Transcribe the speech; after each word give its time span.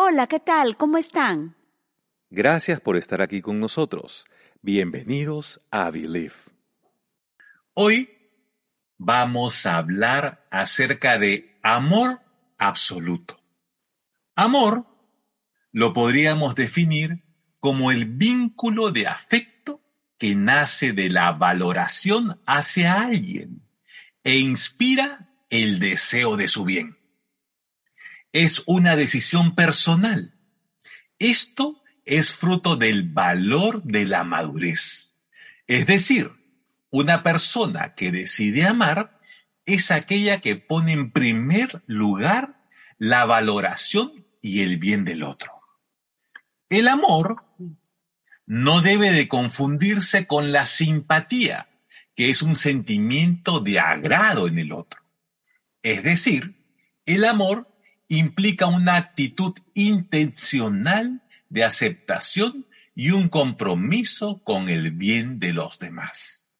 Hola, 0.00 0.28
¿qué 0.28 0.38
tal? 0.38 0.76
¿Cómo 0.76 0.96
están? 0.96 1.56
Gracias 2.30 2.80
por 2.80 2.96
estar 2.96 3.20
aquí 3.20 3.42
con 3.42 3.58
nosotros. 3.58 4.26
Bienvenidos 4.62 5.60
a 5.72 5.90
Believe. 5.90 6.36
Hoy 7.74 8.08
vamos 8.96 9.66
a 9.66 9.76
hablar 9.76 10.46
acerca 10.52 11.18
de 11.18 11.58
amor 11.64 12.20
absoluto. 12.58 13.40
Amor 14.36 14.86
lo 15.72 15.92
podríamos 15.92 16.54
definir 16.54 17.24
como 17.58 17.90
el 17.90 18.04
vínculo 18.04 18.92
de 18.92 19.08
afecto 19.08 19.80
que 20.16 20.36
nace 20.36 20.92
de 20.92 21.08
la 21.08 21.32
valoración 21.32 22.40
hacia 22.46 23.02
alguien 23.02 23.66
e 24.22 24.38
inspira 24.38 25.34
el 25.50 25.80
deseo 25.80 26.36
de 26.36 26.46
su 26.46 26.64
bien. 26.64 26.97
Es 28.32 28.62
una 28.66 28.96
decisión 28.96 29.54
personal. 29.54 30.34
Esto 31.18 31.82
es 32.04 32.32
fruto 32.32 32.76
del 32.76 33.02
valor 33.02 33.82
de 33.82 34.04
la 34.04 34.24
madurez. 34.24 35.18
Es 35.66 35.86
decir, 35.86 36.32
una 36.90 37.22
persona 37.22 37.94
que 37.94 38.10
decide 38.10 38.64
amar 38.64 39.20
es 39.66 39.90
aquella 39.90 40.40
que 40.40 40.56
pone 40.56 40.92
en 40.92 41.12
primer 41.12 41.82
lugar 41.86 42.64
la 42.96 43.26
valoración 43.26 44.26
y 44.40 44.62
el 44.62 44.78
bien 44.78 45.04
del 45.04 45.22
otro. 45.22 45.52
El 46.70 46.88
amor 46.88 47.44
no 48.46 48.80
debe 48.80 49.12
de 49.12 49.28
confundirse 49.28 50.26
con 50.26 50.52
la 50.52 50.64
simpatía, 50.64 51.68
que 52.14 52.30
es 52.30 52.40
un 52.40 52.56
sentimiento 52.56 53.60
de 53.60 53.78
agrado 53.78 54.48
en 54.48 54.58
el 54.58 54.72
otro. 54.72 55.02
Es 55.82 56.02
decir, 56.02 56.56
el 57.04 57.24
amor 57.24 57.67
implica 58.08 58.66
una 58.66 58.96
actitud 58.96 59.54
intencional 59.74 61.22
de 61.48 61.64
aceptación 61.64 62.66
y 62.94 63.10
un 63.10 63.28
compromiso 63.28 64.42
con 64.42 64.68
el 64.68 64.90
bien 64.90 65.38
de 65.38 65.52
los 65.52 65.78
demás. 65.78 66.50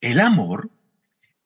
El 0.00 0.20
amor 0.20 0.70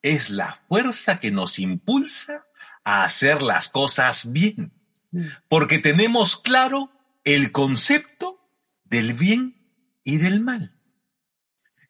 es 0.02 0.30
la 0.30 0.54
fuerza 0.54 1.20
que 1.20 1.30
nos 1.30 1.58
impulsa 1.58 2.46
a 2.84 3.04
hacer 3.04 3.42
las 3.42 3.68
cosas 3.68 4.32
bien, 4.32 4.72
porque 5.48 5.78
tenemos 5.78 6.36
claro 6.36 6.90
el 7.24 7.52
concepto 7.52 8.40
del 8.84 9.12
bien 9.12 9.56
y 10.04 10.18
del 10.18 10.40
mal, 10.40 10.74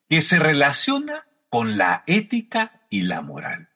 que 0.09 0.22
se 0.22 0.38
relaciona 0.38 1.27
con 1.48 1.78
la 1.78 2.03
ética 2.06 2.83
y 2.91 3.03
la 3.03 3.20
moral, 3.20 3.69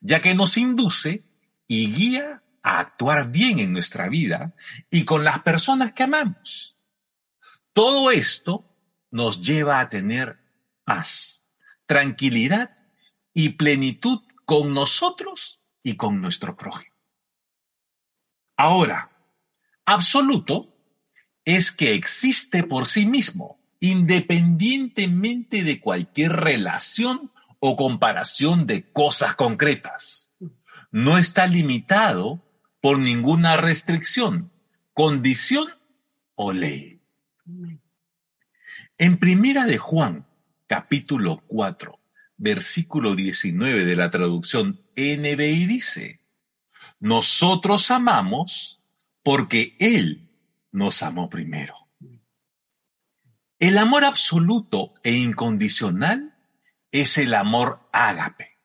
ya 0.00 0.20
que 0.20 0.34
nos 0.34 0.56
induce 0.56 1.24
y 1.66 1.92
guía 1.92 2.43
a 2.64 2.80
actuar 2.80 3.30
bien 3.30 3.58
en 3.58 3.72
nuestra 3.72 4.08
vida 4.08 4.54
y 4.90 5.04
con 5.04 5.22
las 5.22 5.40
personas 5.40 5.92
que 5.92 6.04
amamos. 6.04 6.76
Todo 7.74 8.10
esto 8.10 8.74
nos 9.10 9.42
lleva 9.42 9.80
a 9.80 9.88
tener 9.90 10.38
paz, 10.82 11.46
tranquilidad 11.86 12.76
y 13.34 13.50
plenitud 13.50 14.22
con 14.46 14.72
nosotros 14.72 15.60
y 15.82 15.96
con 15.96 16.22
nuestro 16.22 16.56
prójimo. 16.56 16.94
Ahora, 18.56 19.10
absoluto 19.84 20.74
es 21.44 21.70
que 21.70 21.92
existe 21.92 22.62
por 22.62 22.86
sí 22.86 23.04
mismo, 23.04 23.60
independientemente 23.80 25.64
de 25.64 25.80
cualquier 25.80 26.32
relación 26.32 27.30
o 27.60 27.76
comparación 27.76 28.66
de 28.66 28.90
cosas 28.90 29.34
concretas. 29.34 30.34
No 30.90 31.18
está 31.18 31.46
limitado 31.46 32.43
por 32.84 32.98
ninguna 32.98 33.56
restricción, 33.56 34.52
condición 34.92 35.68
o 36.34 36.52
ley. 36.52 37.00
En 38.98 39.18
Primera 39.18 39.64
de 39.64 39.78
Juan, 39.78 40.26
capítulo 40.66 41.42
4, 41.46 41.98
versículo 42.36 43.14
19 43.16 43.86
de 43.86 43.96
la 43.96 44.10
traducción 44.10 44.82
NBI 44.98 45.64
dice, 45.64 46.20
nosotros 47.00 47.90
amamos 47.90 48.82
porque 49.22 49.76
Él 49.78 50.28
nos 50.70 51.02
amó 51.02 51.30
primero. 51.30 51.88
El 53.58 53.78
amor 53.78 54.04
absoluto 54.04 54.92
e 55.02 55.12
incondicional 55.12 56.36
es 56.92 57.16
el 57.16 57.32
amor 57.32 57.88
ágape, 57.94 58.58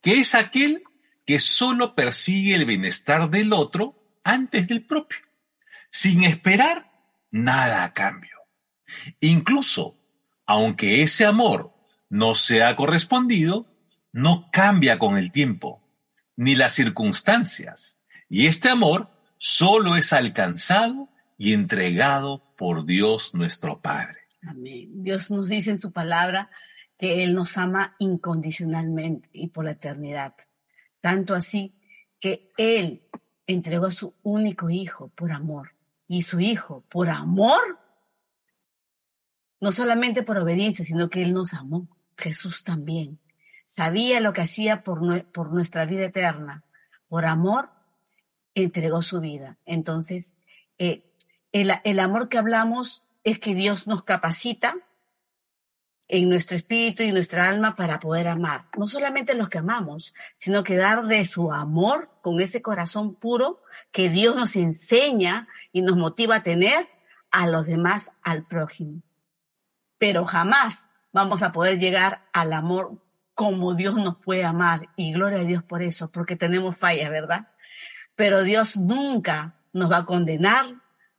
que 0.00 0.20
es 0.20 0.36
aquel 0.36 0.84
que 1.30 1.38
solo 1.38 1.94
persigue 1.94 2.56
el 2.56 2.64
bienestar 2.64 3.30
del 3.30 3.52
otro 3.52 4.18
antes 4.24 4.66
del 4.66 4.84
propio, 4.84 5.20
sin 5.88 6.24
esperar 6.24 6.90
nada 7.30 7.84
a 7.84 7.94
cambio. 7.94 8.36
Incluso, 9.20 9.96
aunque 10.44 11.04
ese 11.04 11.24
amor 11.24 11.72
no 12.08 12.34
sea 12.34 12.74
correspondido, 12.74 13.72
no 14.10 14.50
cambia 14.50 14.98
con 14.98 15.16
el 15.16 15.30
tiempo, 15.30 15.88
ni 16.34 16.56
las 16.56 16.72
circunstancias, 16.72 18.00
y 18.28 18.48
este 18.48 18.68
amor 18.68 19.08
solo 19.38 19.94
es 19.94 20.12
alcanzado 20.12 21.10
y 21.38 21.52
entregado 21.52 22.56
por 22.56 22.86
Dios 22.86 23.34
nuestro 23.34 23.80
Padre. 23.80 24.18
Amén. 24.42 25.04
Dios 25.04 25.30
nos 25.30 25.48
dice 25.48 25.70
en 25.70 25.78
su 25.78 25.92
palabra 25.92 26.50
que 26.98 27.22
Él 27.22 27.36
nos 27.36 27.56
ama 27.56 27.94
incondicionalmente 28.00 29.28
y 29.32 29.46
por 29.46 29.64
la 29.64 29.70
eternidad. 29.70 30.34
Tanto 31.00 31.34
así 31.34 31.74
que 32.18 32.52
Él 32.56 33.08
entregó 33.46 33.86
a 33.86 33.92
su 33.92 34.14
único 34.22 34.70
hijo 34.70 35.08
por 35.14 35.32
amor. 35.32 35.74
Y 36.06 36.22
su 36.22 36.40
hijo, 36.40 36.84
por 36.88 37.08
amor, 37.08 37.78
no 39.60 39.72
solamente 39.72 40.22
por 40.22 40.38
obediencia, 40.38 40.84
sino 40.84 41.08
que 41.08 41.22
Él 41.22 41.32
nos 41.32 41.54
amó. 41.54 41.88
Jesús 42.16 42.64
también. 42.64 43.18
Sabía 43.66 44.20
lo 44.20 44.32
que 44.32 44.42
hacía 44.42 44.82
por, 44.82 45.00
nuestra 45.52 45.84
vida 45.84 46.04
eterna. 46.04 46.64
Por 47.08 47.24
amor, 47.24 47.70
entregó 48.54 49.02
su 49.02 49.20
vida. 49.20 49.58
Entonces, 49.64 50.36
eh, 50.78 51.04
el 51.52 52.00
amor 52.00 52.28
que 52.28 52.38
hablamos 52.38 53.04
es 53.24 53.38
que 53.38 53.54
Dios 53.54 53.86
nos 53.86 54.02
capacita 54.02 54.76
en 56.12 56.28
nuestro 56.28 56.56
espíritu 56.56 57.04
y 57.04 57.12
nuestra 57.12 57.48
alma 57.48 57.76
para 57.76 58.00
poder 58.00 58.26
amar. 58.26 58.66
No 58.76 58.88
solamente 58.88 59.34
los 59.34 59.48
que 59.48 59.58
amamos, 59.58 60.12
sino 60.36 60.64
que 60.64 60.76
dar 60.76 61.04
de 61.06 61.24
su 61.24 61.52
amor 61.52 62.10
con 62.20 62.40
ese 62.40 62.60
corazón 62.60 63.14
puro 63.14 63.62
que 63.92 64.10
Dios 64.10 64.34
nos 64.34 64.56
enseña 64.56 65.46
y 65.72 65.82
nos 65.82 65.96
motiva 65.96 66.36
a 66.36 66.42
tener 66.42 66.88
a 67.30 67.46
los 67.46 67.66
demás, 67.66 68.10
al 68.22 68.44
prójimo. 68.44 69.02
Pero 69.98 70.24
jamás 70.24 70.90
vamos 71.12 71.42
a 71.42 71.52
poder 71.52 71.78
llegar 71.78 72.26
al 72.32 72.52
amor 72.52 73.00
como 73.34 73.74
Dios 73.74 73.94
nos 73.94 74.16
puede 74.16 74.44
amar. 74.44 74.88
Y 74.96 75.12
gloria 75.12 75.38
a 75.38 75.44
Dios 75.44 75.62
por 75.62 75.80
eso, 75.80 76.10
porque 76.10 76.34
tenemos 76.34 76.76
fallas, 76.76 77.08
¿verdad? 77.08 77.48
Pero 78.16 78.42
Dios 78.42 78.76
nunca 78.76 79.54
nos 79.72 79.90
va 79.92 79.98
a 79.98 80.06
condenar, 80.06 80.66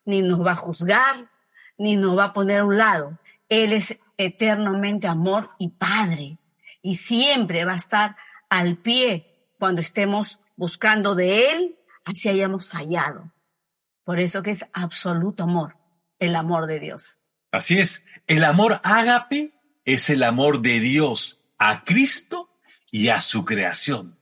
ni 0.04 0.22
nos 0.22 0.46
va 0.46 0.52
a 0.52 0.56
juzgar, 0.56 1.32
ni 1.78 1.96
nos 1.96 2.18
va 2.18 2.26
a 2.26 2.34
poner 2.34 2.60
a 2.60 2.66
un 2.66 2.78
lado. 2.78 3.18
Él 3.48 3.72
es 3.72 3.98
eternamente 4.26 5.08
amor 5.08 5.52
y 5.60 5.70
Padre. 5.70 6.38
Y 6.82 6.98
siempre 6.98 7.66
va 7.66 7.74
a 7.74 7.78
estar 7.78 8.16
al 8.50 8.78
pie 8.78 9.50
cuando 9.60 9.82
estemos 9.82 10.40
buscando 10.56 11.16
de 11.16 11.52
Él, 11.52 11.76
así 12.06 12.30
hayamos 12.30 12.70
fallado. 12.70 13.32
Por 14.04 14.20
eso 14.20 14.44
que 14.44 14.52
es 14.52 14.66
absoluto 14.74 15.44
amor, 15.44 15.78
el 16.20 16.36
amor 16.36 16.68
de 16.68 16.80
Dios. 16.80 17.20
Así 17.52 17.78
es, 17.78 18.06
el 18.28 18.44
amor 18.44 18.82
ágape 18.84 19.54
es 19.86 20.10
el 20.10 20.24
amor 20.24 20.62
de 20.62 20.80
Dios 20.80 21.42
a 21.58 21.84
Cristo 21.84 22.50
y 22.92 23.10
a 23.10 23.22
su 23.22 23.46
creación. 23.46 24.18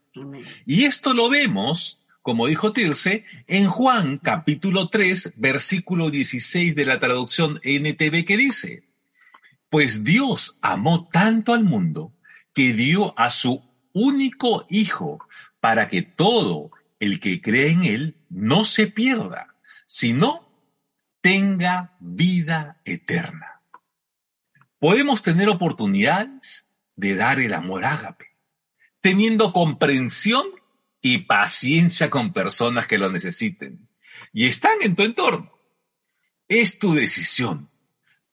Y 0.65 0.85
esto 0.85 1.13
lo 1.13 1.29
vemos, 1.29 2.01
como 2.21 2.47
dijo 2.47 2.73
Tirce, 2.73 3.25
en 3.47 3.67
Juan 3.67 4.17
capítulo 4.17 4.89
3, 4.89 5.33
versículo 5.37 6.09
16 6.09 6.75
de 6.75 6.85
la 6.85 6.99
traducción 6.99 7.59
NTV 7.63 8.25
que 8.25 8.37
dice, 8.37 8.88
pues 9.69 10.03
Dios 10.03 10.57
amó 10.61 11.07
tanto 11.09 11.53
al 11.53 11.63
mundo 11.63 12.13
que 12.53 12.73
dio 12.73 13.17
a 13.17 13.29
su 13.29 13.63
único 13.93 14.65
Hijo 14.69 15.19
para 15.59 15.87
que 15.87 16.01
todo 16.01 16.71
el 16.99 17.19
que 17.19 17.41
cree 17.41 17.71
en 17.71 17.83
Él 17.83 18.17
no 18.29 18.65
se 18.65 18.87
pierda, 18.87 19.55
sino 19.85 20.47
tenga 21.21 21.95
vida 21.99 22.81
eterna. 22.85 23.61
Podemos 24.79 25.23
tener 25.23 25.49
oportunidades 25.49 26.67
de 26.95 27.15
dar 27.15 27.39
el 27.39 27.53
amor 27.53 27.85
ágape, 27.85 28.37
teniendo 29.01 29.53
comprensión 29.53 30.45
y 31.01 31.19
paciencia 31.19 32.09
con 32.09 32.33
personas 32.33 32.87
que 32.87 32.97
lo 32.97 33.11
necesiten 33.11 33.89
y 34.33 34.47
están 34.47 34.81
en 34.81 34.95
tu 34.95 35.03
entorno. 35.03 35.51
Es 36.47 36.79
tu 36.79 36.93
decisión 36.93 37.69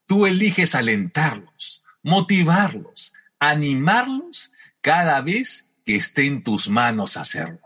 Tú 0.06 0.26
eliges 0.26 0.74
alentarlos, 0.74 1.84
motivarlos, 2.02 3.12
animarlos 3.38 4.52
cada 4.80 5.20
vez 5.20 5.72
que 5.84 5.96
esté 5.96 6.26
en 6.26 6.42
tus 6.42 6.68
manos 6.68 7.16
hacerlo. 7.16 7.60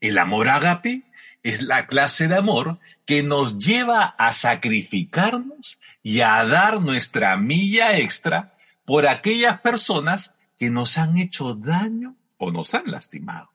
El 0.00 0.18
amor 0.18 0.48
ágape 0.48 1.04
es 1.42 1.62
la 1.62 1.86
clase 1.86 2.26
de 2.26 2.36
amor 2.36 2.78
que 3.04 3.22
nos 3.22 3.58
lleva 3.58 4.04
a 4.04 4.32
sacrificarnos 4.32 5.80
y 6.02 6.20
a 6.20 6.44
dar 6.44 6.80
nuestra 6.80 7.36
milla 7.36 7.98
extra 7.98 8.56
por 8.84 9.06
aquellas 9.06 9.60
personas 9.60 10.34
que 10.58 10.70
nos 10.70 10.96
han 10.98 11.18
hecho 11.18 11.54
daño 11.54 12.16
o 12.38 12.50
nos 12.50 12.74
han 12.74 12.90
lastimado. 12.90 13.50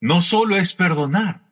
No 0.00 0.20
solo 0.20 0.56
es 0.56 0.74
perdonar, 0.74 1.42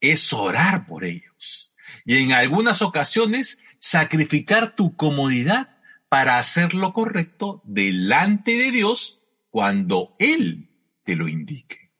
es 0.00 0.32
orar 0.32 0.86
por 0.86 1.04
ellos. 1.04 1.73
Y 2.04 2.18
en 2.18 2.32
algunas 2.32 2.82
ocasiones 2.82 3.62
sacrificar 3.78 4.74
tu 4.74 4.96
comodidad 4.96 5.78
para 6.08 6.38
hacer 6.38 6.74
lo 6.74 6.92
correcto 6.92 7.62
delante 7.64 8.52
de 8.52 8.70
Dios 8.70 9.20
cuando 9.50 10.14
Él 10.18 10.70
te 11.04 11.16
lo 11.16 11.28
indique. 11.28 11.92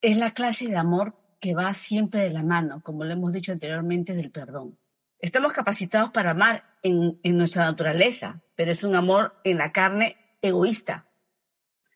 Es 0.00 0.16
la 0.16 0.32
clase 0.32 0.68
de 0.68 0.76
amor 0.76 1.16
que 1.40 1.54
va 1.54 1.72
siempre 1.74 2.22
de 2.22 2.30
la 2.30 2.42
mano, 2.42 2.82
como 2.82 3.04
lo 3.04 3.12
hemos 3.12 3.32
dicho 3.32 3.52
anteriormente, 3.52 4.14
del 4.14 4.30
perdón. 4.30 4.78
Estamos 5.18 5.52
capacitados 5.52 6.10
para 6.10 6.30
amar 6.30 6.76
en, 6.82 7.18
en 7.22 7.36
nuestra 7.36 7.64
naturaleza, 7.64 8.42
pero 8.54 8.72
es 8.72 8.82
un 8.82 8.94
amor 8.94 9.40
en 9.44 9.58
la 9.58 9.72
carne 9.72 10.16
egoísta, 10.42 11.08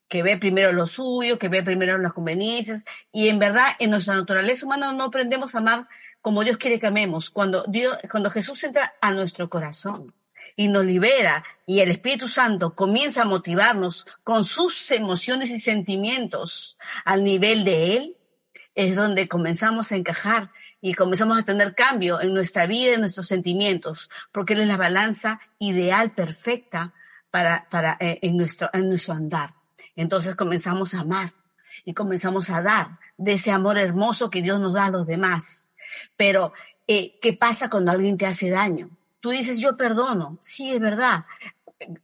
que 0.08 0.22
ve 0.22 0.36
primero 0.36 0.72
lo 0.72 0.86
suyo, 0.86 1.38
que 1.38 1.48
ve 1.48 1.62
primero 1.62 1.96
las 1.98 2.12
conveniencias, 2.12 2.84
y 3.12 3.28
en 3.28 3.38
verdad 3.38 3.66
en 3.78 3.90
nuestra 3.90 4.14
naturaleza 4.14 4.66
humana 4.66 4.92
no 4.92 5.04
aprendemos 5.04 5.54
a 5.54 5.58
amar 5.58 5.88
como 6.22 6.44
Dios 6.44 6.56
quiere 6.56 6.78
que 6.78 6.86
amemos. 6.86 7.28
Cuando, 7.28 7.64
Dios, 7.68 7.98
cuando 8.10 8.30
Jesús 8.30 8.62
entra 8.64 8.94
a 9.00 9.10
nuestro 9.10 9.50
corazón 9.50 10.14
y 10.56 10.68
nos 10.68 10.86
libera 10.86 11.44
y 11.66 11.80
el 11.80 11.90
Espíritu 11.90 12.28
Santo 12.28 12.74
comienza 12.74 13.22
a 13.22 13.26
motivarnos 13.26 14.06
con 14.24 14.44
sus 14.44 14.90
emociones 14.92 15.50
y 15.50 15.58
sentimientos 15.58 16.78
al 17.04 17.24
nivel 17.24 17.64
de 17.64 17.96
Él, 17.96 18.16
es 18.74 18.96
donde 18.96 19.28
comenzamos 19.28 19.92
a 19.92 19.96
encajar 19.96 20.50
y 20.80 20.94
comenzamos 20.94 21.38
a 21.38 21.42
tener 21.42 21.74
cambio 21.74 22.20
en 22.20 22.34
nuestra 22.34 22.66
vida, 22.66 22.94
en 22.94 23.00
nuestros 23.00 23.28
sentimientos, 23.28 24.08
porque 24.32 24.54
Él 24.54 24.62
es 24.62 24.68
la 24.68 24.76
balanza 24.76 25.40
ideal, 25.58 26.12
perfecta 26.12 26.94
para, 27.30 27.68
para 27.70 27.96
eh, 28.00 28.18
en, 28.22 28.36
nuestro, 28.36 28.70
en 28.72 28.88
nuestro 28.88 29.14
andar. 29.14 29.50
Entonces 29.96 30.34
comenzamos 30.34 30.94
a 30.94 31.00
amar 31.00 31.32
y 31.84 31.94
comenzamos 31.94 32.50
a 32.50 32.62
dar 32.62 32.98
de 33.16 33.32
ese 33.32 33.50
amor 33.50 33.78
hermoso 33.78 34.30
que 34.30 34.42
Dios 34.42 34.60
nos 34.60 34.74
da 34.74 34.86
a 34.86 34.90
los 34.90 35.06
demás. 35.06 35.71
Pero, 36.16 36.52
eh, 36.86 37.18
¿qué 37.20 37.32
pasa 37.32 37.70
cuando 37.70 37.92
alguien 37.92 38.16
te 38.16 38.26
hace 38.26 38.50
daño? 38.50 38.90
Tú 39.20 39.30
dices, 39.30 39.60
yo 39.60 39.76
perdono. 39.76 40.38
Sí, 40.42 40.72
es 40.72 40.80
verdad. 40.80 41.24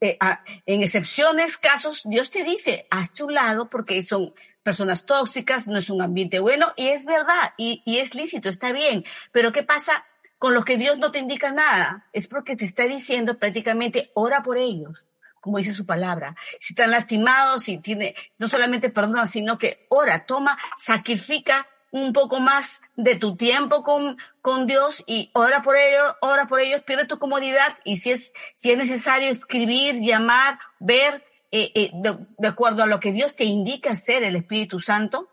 Eh, 0.00 0.16
ah, 0.20 0.42
en 0.66 0.82
excepciones, 0.82 1.56
casos, 1.56 2.02
Dios 2.04 2.30
te 2.30 2.44
dice, 2.44 2.86
hazte 2.90 3.24
un 3.24 3.34
lado 3.34 3.70
porque 3.70 4.02
son 4.02 4.34
personas 4.62 5.06
tóxicas, 5.06 5.68
no 5.68 5.78
es 5.78 5.88
un 5.88 6.02
ambiente 6.02 6.40
bueno, 6.40 6.66
y 6.76 6.88
es 6.88 7.06
verdad, 7.06 7.54
y, 7.56 7.82
y 7.86 7.98
es 7.98 8.14
lícito, 8.14 8.48
está 8.48 8.72
bien. 8.72 9.04
Pero 9.32 9.52
¿qué 9.52 9.62
pasa 9.62 10.04
con 10.38 10.52
los 10.52 10.64
que 10.64 10.76
Dios 10.76 10.98
no 10.98 11.10
te 11.10 11.20
indica 11.20 11.52
nada? 11.52 12.08
Es 12.12 12.26
porque 12.26 12.56
te 12.56 12.64
está 12.64 12.84
diciendo 12.84 13.38
prácticamente, 13.38 14.10
ora 14.14 14.42
por 14.42 14.58
ellos 14.58 15.04
como 15.40 15.58
dice 15.58 15.72
su 15.72 15.86
palabra. 15.86 16.36
Si 16.60 16.72
están 16.72 16.90
lastimados, 16.90 17.64
si 17.64 17.78
tiene, 17.78 18.14
no 18.38 18.48
solamente 18.48 18.90
perdona, 18.90 19.24
sino 19.24 19.56
que 19.56 19.86
ora, 19.88 20.26
toma, 20.26 20.58
sacrifica 20.76 21.66
un 21.90 22.12
poco 22.12 22.40
más 22.40 22.82
de 22.96 23.16
tu 23.16 23.36
tiempo 23.36 23.82
con, 23.82 24.18
con 24.42 24.66
Dios 24.66 25.02
y 25.06 25.30
ora 25.34 25.62
por 25.62 25.76
ellos, 25.76 26.16
ora 26.20 26.46
por 26.46 26.60
ellos, 26.60 26.82
pierde 26.82 27.06
tu 27.06 27.18
comodidad 27.18 27.76
y 27.84 27.98
si 27.98 28.10
es, 28.10 28.32
si 28.54 28.70
es 28.70 28.78
necesario 28.78 29.28
escribir, 29.28 30.00
llamar, 30.00 30.58
ver, 30.78 31.24
eh, 31.50 31.72
eh, 31.74 31.90
de, 31.94 32.18
de 32.36 32.48
acuerdo 32.48 32.82
a 32.82 32.86
lo 32.86 33.00
que 33.00 33.12
Dios 33.12 33.34
te 33.34 33.44
indica 33.44 33.92
hacer 33.92 34.22
el 34.22 34.36
Espíritu 34.36 34.80
Santo, 34.80 35.28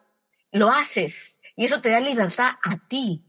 lo 0.52 0.70
haces 0.70 1.42
y 1.56 1.66
eso 1.66 1.82
te 1.82 1.90
da 1.90 2.00
libertad 2.00 2.54
a 2.64 2.78
ti, 2.88 3.26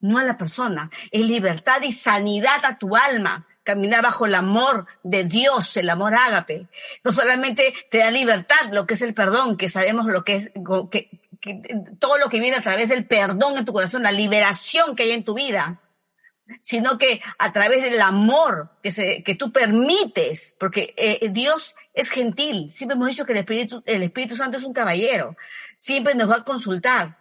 no 0.00 0.18
a 0.18 0.24
la 0.24 0.36
persona, 0.36 0.90
es 1.10 1.22
libertad 1.22 1.82
y 1.82 1.92
sanidad 1.92 2.64
a 2.64 2.78
tu 2.78 2.96
alma 2.96 3.46
caminar 3.68 4.02
bajo 4.02 4.24
el 4.24 4.34
amor 4.34 4.86
de 5.02 5.24
Dios, 5.24 5.76
el 5.76 5.90
amor 5.90 6.14
ágape. 6.14 6.68
No 7.04 7.12
solamente 7.12 7.74
te 7.90 7.98
da 7.98 8.10
libertad, 8.10 8.72
lo 8.72 8.86
que 8.86 8.94
es 8.94 9.02
el 9.02 9.12
perdón, 9.12 9.58
que 9.58 9.68
sabemos 9.68 10.06
lo 10.06 10.24
que 10.24 10.36
es, 10.36 10.52
que, 10.90 11.27
todo 11.98 12.18
lo 12.18 12.28
que 12.28 12.40
viene 12.40 12.56
a 12.56 12.62
través 12.62 12.88
del 12.88 13.06
perdón 13.06 13.58
en 13.58 13.64
tu 13.64 13.72
corazón, 13.72 14.02
la 14.02 14.12
liberación 14.12 14.96
que 14.96 15.04
hay 15.04 15.12
en 15.12 15.24
tu 15.24 15.34
vida, 15.34 15.80
sino 16.62 16.98
que 16.98 17.20
a 17.38 17.52
través 17.52 17.82
del 17.82 18.00
amor 18.00 18.70
que, 18.82 19.36
tú 19.38 19.52
permites, 19.52 20.56
porque 20.58 20.94
eh, 20.96 21.28
Dios 21.30 21.76
es 21.94 22.10
gentil. 22.10 22.70
Siempre 22.70 22.94
hemos 22.94 23.08
dicho 23.08 23.26
que 23.26 23.32
el 23.32 23.38
Espíritu, 23.38 23.82
el 23.86 24.02
Espíritu 24.02 24.36
Santo 24.36 24.58
es 24.58 24.64
un 24.64 24.72
caballero. 24.72 25.36
Siempre 25.76 26.14
nos 26.14 26.30
va 26.30 26.36
a 26.36 26.44
consultar 26.44 27.18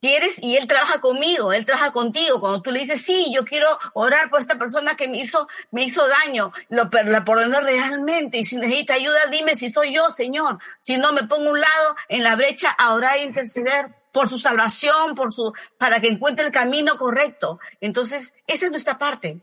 quieres 0.00 0.36
y 0.42 0.56
él 0.56 0.66
trabaja 0.66 1.00
conmigo, 1.00 1.52
él 1.52 1.64
trabaja 1.64 1.92
contigo. 1.92 2.40
Cuando 2.40 2.62
tú 2.62 2.70
le 2.70 2.80
dices, 2.80 3.02
sí, 3.02 3.32
yo 3.34 3.44
quiero 3.44 3.66
orar 3.94 4.30
por 4.30 4.40
esta 4.40 4.58
persona 4.58 4.94
que 4.94 5.08
me 5.08 5.18
hizo, 5.18 5.48
me 5.70 5.84
hizo 5.84 6.02
daño, 6.24 6.52
lo 6.68 6.88
la 7.04 7.24
perdonó 7.24 7.60
realmente 7.60 8.38
y 8.38 8.44
si 8.44 8.56
necesita 8.56 8.94
ayuda, 8.94 9.18
dime 9.30 9.56
si 9.56 9.68
soy 9.68 9.94
yo, 9.94 10.12
Señor. 10.16 10.58
Si 10.80 10.96
no, 10.96 11.12
me 11.12 11.24
pongo 11.24 11.50
un 11.50 11.60
lado 11.60 11.96
en 12.08 12.22
la 12.22 12.36
brecha 12.36 12.70
a 12.70 12.94
orar 12.94 13.16
e 13.16 13.24
interceder 13.24 13.94
por 14.12 14.28
su 14.28 14.38
salvación, 14.38 15.14
por 15.14 15.32
su, 15.32 15.52
para 15.78 16.00
que 16.00 16.08
encuentre 16.08 16.46
el 16.46 16.52
camino 16.52 16.96
correcto. 16.96 17.58
Entonces, 17.80 18.34
esa 18.46 18.66
es 18.66 18.70
nuestra 18.70 18.98
parte 18.98 19.40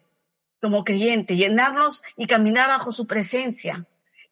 como 0.61 0.85
creyente, 0.85 1.35
llenarnos 1.35 2.03
y 2.15 2.25
caminar 2.25 2.69
bajo 2.69 2.93
su 2.93 3.05
presencia. 3.05 3.85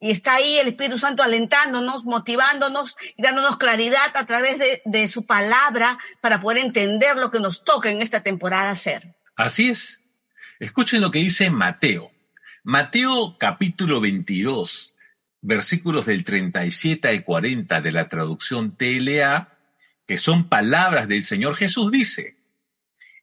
Y 0.03 0.09
está 0.09 0.33
ahí 0.33 0.57
el 0.57 0.69
Espíritu 0.69 0.97
Santo 0.97 1.21
alentándonos, 1.21 2.05
motivándonos 2.05 2.97
y 3.15 3.21
dándonos 3.21 3.57
claridad 3.57 4.11
a 4.15 4.25
través 4.25 4.59
de, 4.83 5.07
su 5.07 5.27
palabra 5.27 5.99
para 6.21 6.41
poder 6.41 6.57
entender 6.57 7.17
lo 7.17 7.29
que 7.29 7.39
nos 7.39 7.63
toca 7.63 7.91
en 7.91 8.01
esta 8.01 8.23
temporada 8.23 8.71
hacer. 8.71 9.15
Así 9.35 9.69
es. 9.69 10.01
Escuchen 10.59 11.01
lo 11.01 11.11
que 11.11 11.19
dice 11.19 11.51
Mateo. 11.51 12.11
Mateo 12.63 13.37
capítulo 13.37 14.01
22, 14.01 14.95
versículos 15.41 16.07
del 16.07 16.23
37 16.23 17.07
al 17.07 17.23
40 17.23 17.81
de 17.81 17.91
la 17.91 18.09
traducción 18.09 18.75
TLA, 18.75 19.55
que 20.07 20.17
son 20.17 20.49
palabras 20.49 21.07
del 21.07 21.23
Señor 21.23 21.55
Jesús, 21.55 21.91
dice, 21.91 22.37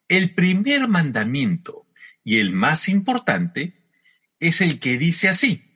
el 0.07 0.33
primer 0.33 0.87
mandamiento 0.87 1.87
y 2.23 2.39
el 2.39 2.53
más 2.53 2.89
importante 2.89 3.83
es 4.39 4.61
el 4.61 4.79
que 4.79 4.97
dice 4.97 5.29
así, 5.29 5.68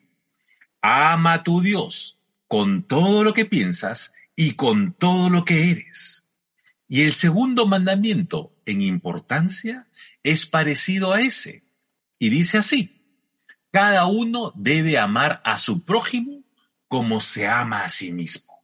Ama 0.82 1.34
a 1.34 1.42
tu 1.42 1.60
Dios 1.60 2.18
con 2.48 2.82
todo 2.82 3.24
lo 3.24 3.32
que 3.32 3.46
piensas 3.46 4.12
y 4.36 4.54
con 4.54 4.92
todo 4.92 5.30
lo 5.30 5.44
que 5.44 5.70
eres. 5.70 6.26
Y 6.88 7.02
el 7.02 7.12
segundo 7.12 7.66
mandamiento 7.66 8.52
en 8.66 8.82
importancia 8.82 9.86
es 10.22 10.44
parecido 10.44 11.12
a 11.12 11.20
ese. 11.20 11.64
Y 12.18 12.28
dice 12.28 12.58
así, 12.58 13.00
cada 13.70 14.06
uno 14.06 14.52
debe 14.54 14.98
amar 14.98 15.40
a 15.44 15.56
su 15.56 15.82
prójimo 15.82 16.42
como 16.88 17.20
se 17.20 17.48
ama 17.48 17.84
a 17.84 17.88
sí 17.88 18.12
mismo. 18.12 18.62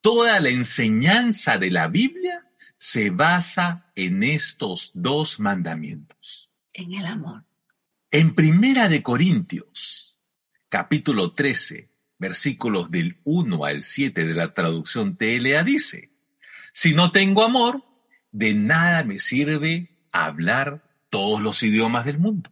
Toda 0.00 0.40
la 0.40 0.48
enseñanza 0.48 1.58
de 1.58 1.70
la 1.70 1.86
Biblia 1.86 2.44
se 2.76 3.10
basa 3.10 3.90
en 3.94 4.22
estos 4.22 4.90
dos 4.94 5.38
mandamientos. 5.38 6.50
En 6.72 6.94
el 6.94 7.06
amor. 7.06 7.44
En 8.10 8.34
Primera 8.34 8.88
de 8.88 9.02
Corintios 9.02 10.09
capítulo 10.70 11.32
13, 11.32 11.90
versículos 12.18 12.90
del 12.90 13.20
1 13.24 13.64
al 13.64 13.82
7 13.82 14.24
de 14.24 14.34
la 14.34 14.54
traducción 14.54 15.16
TLA 15.16 15.64
dice, 15.64 16.12
si 16.72 16.94
no 16.94 17.10
tengo 17.10 17.44
amor, 17.44 17.84
de 18.30 18.54
nada 18.54 19.02
me 19.02 19.18
sirve 19.18 19.98
hablar 20.12 20.82
todos 21.10 21.40
los 21.40 21.62
idiomas 21.64 22.04
del 22.04 22.18
mundo 22.18 22.50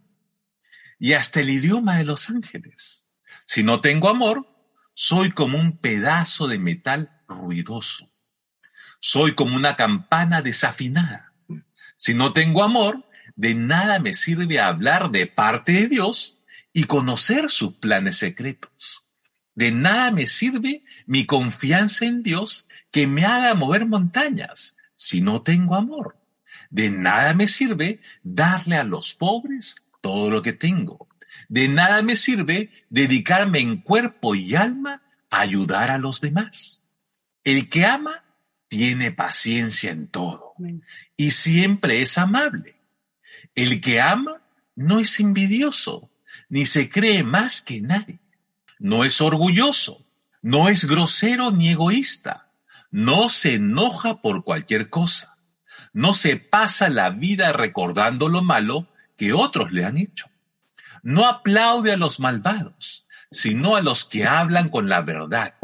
y 0.99 1.13
hasta 1.13 1.41
el 1.41 1.51
idioma 1.51 1.97
de 1.97 2.05
los 2.05 2.29
ángeles. 2.29 3.09
Si 3.47 3.63
no 3.63 3.81
tengo 3.81 4.09
amor, 4.09 4.49
soy 4.95 5.31
como 5.31 5.57
un 5.57 5.79
pedazo 5.79 6.49
de 6.49 6.59
metal 6.59 7.23
ruidoso. 7.29 8.11
Soy 8.99 9.37
como 9.37 9.55
una 9.57 9.77
campana 9.77 10.43
desafinada. 10.43 11.33
Si 11.97 12.15
no 12.15 12.33
tengo 12.33 12.65
amor, 12.65 13.09
de 13.37 13.55
nada 13.55 14.01
me 14.01 14.15
sirve 14.15 14.59
hablar 14.59 15.13
de 15.13 15.29
parte 15.29 15.71
de 15.71 15.89
Dios 15.89 16.38
y 16.79 16.85
conocer 16.85 17.51
sus 17.51 17.75
planes 17.75 18.19
secretos. 18.19 19.05
De 19.57 19.73
nada 19.73 20.13
me 20.13 20.29
sirve 20.29 20.85
mi 21.07 21.27
confianza 21.27 22.07
en 22.07 22.23
Dios 22.23 22.69
que 22.93 23.09
me 23.09 23.25
haga 23.25 23.53
mover 23.55 23.85
montañas 23.85 24.77
si 24.95 25.21
no 25.21 25.43
tengo 25.43 25.75
amor. 25.75 26.17
De 26.71 26.89
nada 26.89 27.35
me 27.35 27.49
sirve 27.49 28.01
darle 28.23 28.77
a 28.77 28.85
los 28.85 29.17
pobres 29.17 29.75
todo 30.01 30.31
lo 30.31 30.41
que 30.41 30.53
tengo. 30.53 31.09
De 31.49 31.67
nada 31.67 32.01
me 32.03 32.15
sirve 32.15 32.71
dedicarme 32.91 33.59
en 33.59 33.79
cuerpo 33.79 34.37
y 34.37 34.55
alma 34.55 35.03
a 35.31 35.41
ayudar 35.41 35.91
a 35.91 35.99
los 35.99 36.21
demás. 36.21 36.85
El 37.43 37.69
que 37.69 37.87
ama 37.87 38.23
tiene 38.69 39.11
paciencia 39.11 39.91
en 39.91 40.07
todo 40.07 40.55
y 41.17 41.33
siempre 41.33 42.03
es 42.03 42.19
amable. 42.19 42.77
El 43.57 43.81
que 43.81 44.01
ama 44.01 44.43
no 44.77 45.01
es 45.01 45.19
envidioso 45.19 46.09
ni 46.49 46.67
se 46.67 46.91
cree 46.91 47.23
más 47.23 47.61
que 47.61 47.81
nadie. 47.81 48.21
No 48.79 49.05
es 49.05 49.21
orgulloso, 49.21 50.05
no 50.43 50.69
es 50.69 50.85
grosero 50.87 51.51
ni 51.51 51.71
egoísta, 51.71 52.49
no 52.91 53.29
se 53.29 53.55
enoja 53.55 54.23
por 54.23 54.45
cualquier 54.45 54.89
cosa, 54.89 55.37
no 55.93 56.15
se 56.15 56.37
pasa 56.37 56.89
la 56.89 57.11
vida 57.11 57.53
recordando 57.53 58.29
lo 58.29 58.43
malo 58.43 58.89
que 59.17 59.33
otros 59.33 59.73
le 59.73 59.85
han 59.85 59.99
hecho. 59.99 60.31
No 61.03 61.27
aplaude 61.27 61.93
a 61.93 61.97
los 61.97 62.21
malvados, 62.21 63.07
sino 63.31 63.77
a 63.77 63.81
los 63.81 64.05
que 64.05 64.27
hablan 64.27 64.69
con 64.69 64.89
la 64.89 65.01
verdad. 65.01 65.55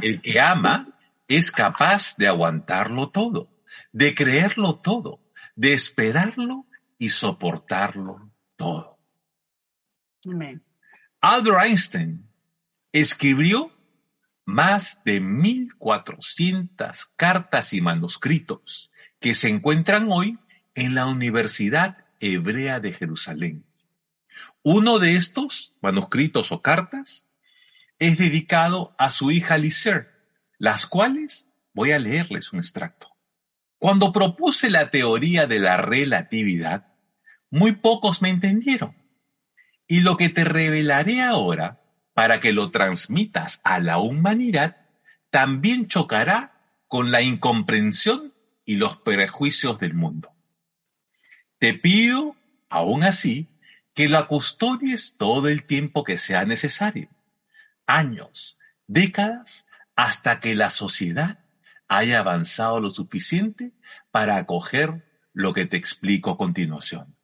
El 0.00 0.20
que 0.20 0.40
ama 0.40 0.88
es 1.28 1.50
capaz 1.50 2.16
de 2.16 2.28
aguantarlo 2.28 3.10
todo, 3.10 3.48
de 3.92 4.14
creerlo 4.14 4.76
todo, 4.76 5.20
de 5.56 5.72
esperarlo 5.72 6.66
y 6.98 7.10
soportarlo 7.10 8.30
todo. 8.56 8.93
Albert 11.20 11.64
Einstein 11.64 12.28
escribió 12.92 13.72
más 14.44 15.02
de 15.04 15.20
1400 15.20 17.06
cartas 17.16 17.72
y 17.72 17.80
manuscritos 17.80 18.90
que 19.20 19.34
se 19.34 19.48
encuentran 19.48 20.08
hoy 20.10 20.38
en 20.74 20.94
la 20.94 21.06
Universidad 21.06 22.04
Hebrea 22.20 22.80
de 22.80 22.92
Jerusalén. 22.92 23.64
Uno 24.62 24.98
de 24.98 25.16
estos 25.16 25.74
manuscritos 25.80 26.52
o 26.52 26.62
cartas 26.62 27.28
es 27.98 28.18
dedicado 28.18 28.94
a 28.98 29.10
su 29.10 29.30
hija 29.30 29.56
Lizer, 29.58 30.10
las 30.58 30.86
cuales 30.86 31.48
voy 31.72 31.92
a 31.92 31.98
leerles 31.98 32.52
un 32.52 32.58
extracto. 32.58 33.08
Cuando 33.78 34.12
propuse 34.12 34.70
la 34.70 34.90
teoría 34.90 35.46
de 35.46 35.58
la 35.58 35.76
relatividad, 35.76 36.86
muy 37.50 37.72
pocos 37.72 38.22
me 38.22 38.30
entendieron. 38.30 39.03
Y 39.86 40.00
lo 40.00 40.16
que 40.16 40.28
te 40.28 40.44
revelaré 40.44 41.22
ahora, 41.22 41.80
para 42.14 42.40
que 42.40 42.52
lo 42.52 42.70
transmitas 42.70 43.60
a 43.64 43.80
la 43.80 43.98
humanidad, 43.98 44.76
también 45.30 45.88
chocará 45.88 46.54
con 46.86 47.10
la 47.10 47.22
incomprensión 47.22 48.32
y 48.64 48.76
los 48.76 48.96
prejuicios 48.96 49.78
del 49.78 49.94
mundo. 49.94 50.32
Te 51.58 51.74
pido, 51.74 52.36
aún 52.68 53.04
así, 53.04 53.48
que 53.94 54.08
la 54.08 54.26
custodies 54.26 55.16
todo 55.16 55.48
el 55.48 55.64
tiempo 55.64 56.04
que 56.04 56.16
sea 56.16 56.44
necesario, 56.44 57.08
años, 57.86 58.58
décadas, 58.86 59.66
hasta 59.96 60.40
que 60.40 60.54
la 60.54 60.70
sociedad 60.70 61.38
haya 61.88 62.18
avanzado 62.18 62.80
lo 62.80 62.90
suficiente 62.90 63.72
para 64.10 64.36
acoger 64.36 65.04
lo 65.32 65.52
que 65.52 65.66
te 65.66 65.76
explico 65.76 66.30
a 66.30 66.36
continuación. 66.36 67.16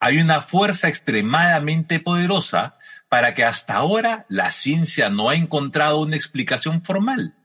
Hay 0.00 0.18
una 0.18 0.40
fuerza 0.40 0.88
extremadamente 0.88 2.00
poderosa 2.00 2.78
para 3.10 3.34
que 3.34 3.44
hasta 3.44 3.74
ahora 3.74 4.24
la 4.28 4.50
ciencia 4.50 5.10
no 5.10 5.28
ha 5.28 5.34
encontrado 5.34 6.00
una 6.00 6.16
explicación 6.16 6.82
formal. 6.82 7.36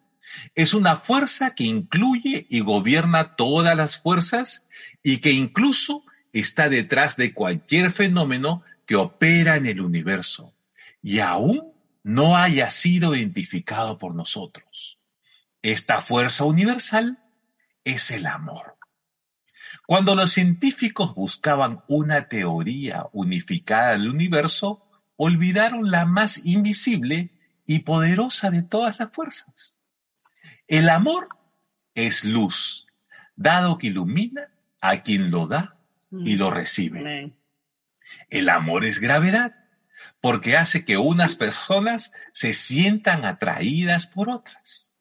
Es 0.56 0.74
una 0.74 0.96
fuerza 0.96 1.54
que 1.54 1.66
incluye 1.66 2.48
y 2.50 2.62
gobierna 2.62 3.36
todas 3.36 3.76
las 3.76 3.98
fuerzas 3.98 4.66
y 5.04 5.18
que 5.18 5.32
incluso 5.32 6.04
está 6.34 6.70
detrás 6.70 7.18
de 7.18 7.34
cualquier 7.34 7.92
fenómeno 7.92 8.64
que 8.86 8.96
opera 8.96 9.56
en 9.56 9.66
el 9.66 9.82
universo 9.82 10.54
y 11.02 11.20
aún 11.20 11.74
no 12.04 12.38
haya 12.38 12.70
sido 12.70 13.16
identificado 13.16 13.98
por 13.98 14.16
nosotros. 14.16 15.00
Esta 15.62 16.00
fuerza 16.00 16.44
universal 16.44 17.20
es 17.84 18.12
el 18.12 18.28
amor. 18.28 18.75
Cuando 19.88 20.16
los 20.16 20.32
científicos 20.32 21.14
buscaban 21.14 21.84
una 21.88 22.28
teoría 22.28 23.06
unificada 23.14 23.92
del 23.92 24.10
universo, 24.10 24.88
olvidaron 25.16 25.92
la 25.92 26.06
más 26.06 26.46
invisible 26.46 27.32
y 27.66 27.80
poderosa 27.80 28.50
de 28.50 28.64
todas 28.64 29.00
las 29.00 29.12
fuerzas. 29.12 29.80
El 30.68 30.90
amor 30.90 31.30
es 31.94 32.24
luz, 32.24 32.88
dado 33.36 33.78
que 33.78 33.88
ilumina 33.88 34.50
a 34.82 35.02
quien 35.02 35.32
lo 35.32 35.48
da 35.48 35.78
y 36.12 36.36
lo 36.36 36.50
recibe. 36.52 37.34
El 38.30 38.50
amor 38.50 38.86
es 38.86 39.00
gravedad, 39.00 39.56
porque 40.22 40.58
hace 40.58 40.86
que 40.86 40.98
unas 40.98 41.36
personas 41.36 42.14
se 42.32 42.54
sientan 42.54 43.26
atraídas 43.26 44.08
por 44.08 44.30
otras. 44.30 44.94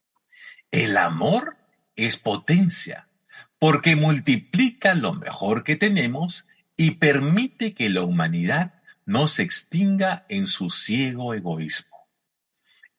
El 0.71 0.97
amor 0.97 1.57
es 1.97 2.17
potencia, 2.17 3.09
porque 3.59 3.97
multiplica 3.97 4.95
lo 4.95 5.15
mejor 5.15 5.65
que 5.65 5.77
tenemos 5.77 6.49
y 6.77 6.93
permite 6.93 7.75
que 7.75 7.89
la 7.89 8.03
humanidad 8.03 8.83
no 9.07 9.29
se 9.29 9.43
extinga 9.43 10.25
en 10.29 10.47
su 10.47 10.71
ciego 10.71 11.35
egoísmo. 11.35 12.09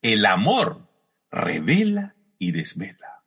El 0.01 0.25
amor 0.25 0.89
revela 1.31 2.15
y 2.38 2.51
desvela. 2.51 3.24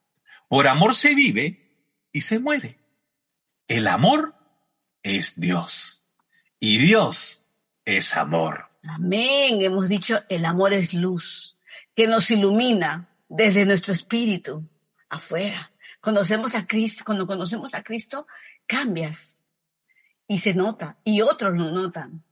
Por 0.48 0.66
amor 0.66 0.94
se 0.94 1.14
vive 1.14 1.72
y 2.12 2.22
se 2.22 2.38
muere. 2.38 2.78
El 3.66 3.86
amor 3.86 4.34
es 5.02 5.38
Dios 5.38 6.04
y 6.58 6.78
Dios 6.78 7.46
es 7.84 8.16
amor. 8.16 8.68
Amén. 8.84 9.60
Hemos 9.60 9.88
dicho, 9.88 10.22
el 10.28 10.44
amor 10.44 10.72
es 10.72 10.94
luz, 10.94 11.58
que 11.94 12.06
nos 12.06 12.30
ilumina 12.30 13.08
desde 13.28 13.66
nuestro 13.66 13.92
espíritu 13.92 14.68
afuera. 15.08 15.72
Conocemos 16.00 16.54
a 16.54 16.66
Cristo, 16.66 17.04
cuando 17.04 17.26
conocemos 17.26 17.74
a 17.74 17.82
Cristo, 17.82 18.26
cambias 18.66 19.48
y 20.26 20.38
se 20.38 20.54
nota 20.54 20.98
y 21.04 21.22
otros 21.22 21.54
lo 21.54 21.70
notan. 21.70 22.24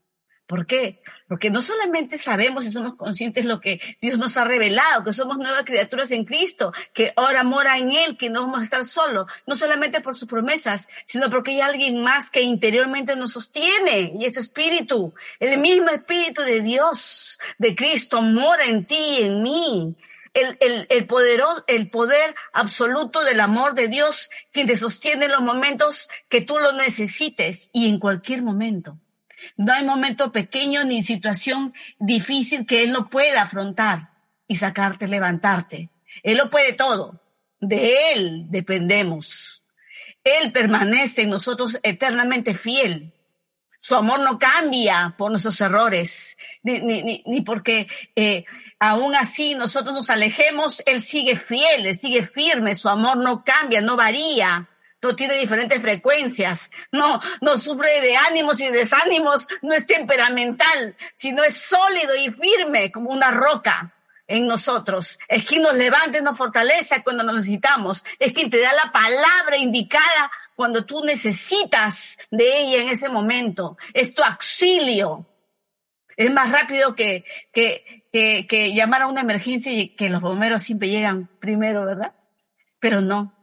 ¿Por 0.47 0.65
qué? 0.65 1.03
Porque 1.27 1.51
no 1.51 1.61
solamente 1.61 2.19
sabemos 2.19 2.65
y 2.65 2.71
somos 2.71 2.95
conscientes 2.95 3.45
lo 3.45 3.61
que 3.61 3.81
Dios 4.01 4.17
nos 4.17 4.37
ha 4.37 4.45
revelado, 4.45 5.03
que 5.03 5.13
somos 5.13 5.39
nuevas 5.39 5.65
criaturas 5.65 6.13
en 6.13 6.25
Cristo, 6.25 6.73
que 6.93 7.13
ahora 7.17 7.43
mora 7.43 7.79
en 7.79 7.91
Él, 7.91 8.17
que 8.17 8.31
no 8.31 8.43
vamos 8.43 8.61
a 8.61 8.63
estar 8.63 8.85
solos, 8.85 9.27
no 9.45 9.57
solamente 9.57 10.01
por 10.01 10.17
sus 10.17 10.29
promesas, 10.29 10.89
sino 11.05 11.31
porque 11.31 11.51
hay 11.51 11.63
alguien 11.63 12.01
más 12.01 12.31
que 12.31 12.43
interiormente 12.43 13.17
nos 13.17 13.33
sostiene, 13.33 14.13
y 14.21 14.25
es 14.25 14.37
Espíritu. 14.37 15.13
El 15.41 15.59
mismo 15.59 15.89
Espíritu 15.89 16.43
de 16.43 16.61
Dios, 16.61 17.41
de 17.59 17.75
Cristo, 17.75 18.23
mora 18.23 18.67
en 18.67 18.87
ti 18.87 19.01
y 19.01 19.23
en 19.23 19.43
mí. 19.43 19.97
El, 20.37 20.59
el, 20.61 20.87
el, 20.91 21.09
el 21.67 21.91
poder 21.91 22.35
absoluto 22.53 23.25
del 23.25 23.41
amor 23.41 23.75
de 23.75 23.89
Dios, 23.89 24.29
quien 24.53 24.67
te 24.67 24.77
sostiene 24.77 25.25
en 25.25 25.33
los 25.33 25.41
momentos 25.41 26.11
que 26.29 26.43
tú 26.43 26.59
lo 26.59 26.73
necesites 26.73 27.71
y 27.73 27.89
en 27.89 27.99
cualquier 27.99 28.43
momento. 28.43 28.99
No 29.57 29.73
hay 29.73 29.85
momento 29.85 30.33
pequeño 30.33 30.85
ni 30.85 31.03
situación 31.03 31.73
difícil 31.99 32.67
que 32.67 32.83
Él 32.83 32.93
no 32.93 33.09
pueda 33.09 33.43
afrontar 33.43 34.11
y 34.47 34.57
sacarte, 34.57 35.09
levantarte. 35.09 35.89
Él 36.23 36.37
lo 36.37 36.51
puede 36.51 36.75
todo. 36.75 37.23
De 37.59 38.13
Él 38.13 38.45
dependemos. 38.51 39.65
Él 40.23 40.53
permanece 40.53 41.23
en 41.23 41.31
nosotros 41.31 41.79
eternamente 41.83 42.53
fiel. 42.53 43.15
Su 43.79 43.95
amor 43.95 44.21
no 44.21 44.39
cambia 44.39 45.15
por 45.17 45.31
nuestros 45.31 45.59
errores, 45.63 46.37
ni, 46.63 46.81
ni, 46.81 47.23
ni 47.25 47.41
porque 47.41 47.87
eh, 48.17 48.45
aún 48.79 49.15
así 49.15 49.55
nosotros 49.55 49.95
nos 49.95 50.11
alejemos, 50.11 50.83
Él 50.87 51.03
sigue 51.03 51.37
fiel, 51.37 51.87
Él 51.87 51.97
sigue 51.97 52.27
firme, 52.27 52.75
su 52.75 52.89
amor 52.89 53.17
no 53.19 53.45
cambia, 53.45 53.81
no 53.81 53.97
varía 53.97 54.69
no 55.03 55.15
tiene 55.15 55.35
diferentes 55.35 55.81
frecuencias, 55.81 56.71
no, 56.91 57.21
no 57.41 57.57
sufre 57.59 58.01
de 58.01 58.17
ánimos 58.17 58.61
y 58.61 58.69
desánimos, 58.69 59.47
no 59.63 59.73
es 59.75 59.87
temperamental, 59.87 60.97
sino 61.15 61.45
es 61.45 61.57
sólido 61.57 62.17
y 62.17 62.31
firme 62.31 62.91
como 62.91 63.11
una 63.11 63.31
roca 63.31 63.95
en 64.27 64.47
nosotros. 64.47 65.19
Es 65.29 65.45
quien 65.45 65.63
nos 65.63 65.75
levanta 65.75 66.19
y 66.19 66.23
nos 66.23 66.37
fortalece 66.37 67.03
cuando 67.05 67.23
nos 67.23 67.37
necesitamos. 67.37 68.05
Es 68.19 68.33
quien 68.33 68.51
te 68.51 68.61
da 68.61 68.73
la 68.73 68.91
palabra 68.91 69.57
indicada 69.57 70.31
cuando 70.57 70.85
tú 70.85 71.05
necesitas 71.05 72.19
de 72.31 72.63
ella 72.63 72.83
en 72.83 72.89
ese 72.89 73.09
momento. 73.09 73.77
Es 73.95 74.13
tu 74.13 74.23
auxilio. 74.23 75.27
Es 76.17 76.33
más 76.33 76.51
rápido 76.51 76.95
que, 76.95 77.25
que, 77.53 78.07
que, 78.13 78.47
que 78.49 78.75
llamar 78.75 79.03
a 79.03 79.07
una 79.07 79.21
emergencia 79.21 79.73
y 79.73 79.95
que 79.95 80.09
los 80.09 80.21
bomberos 80.21 80.63
siempre 80.63 80.89
llegan 80.89 81.29
primero, 81.41 81.85
¿verdad? 81.85 82.15
Pero 82.81 83.01
no, 83.01 83.37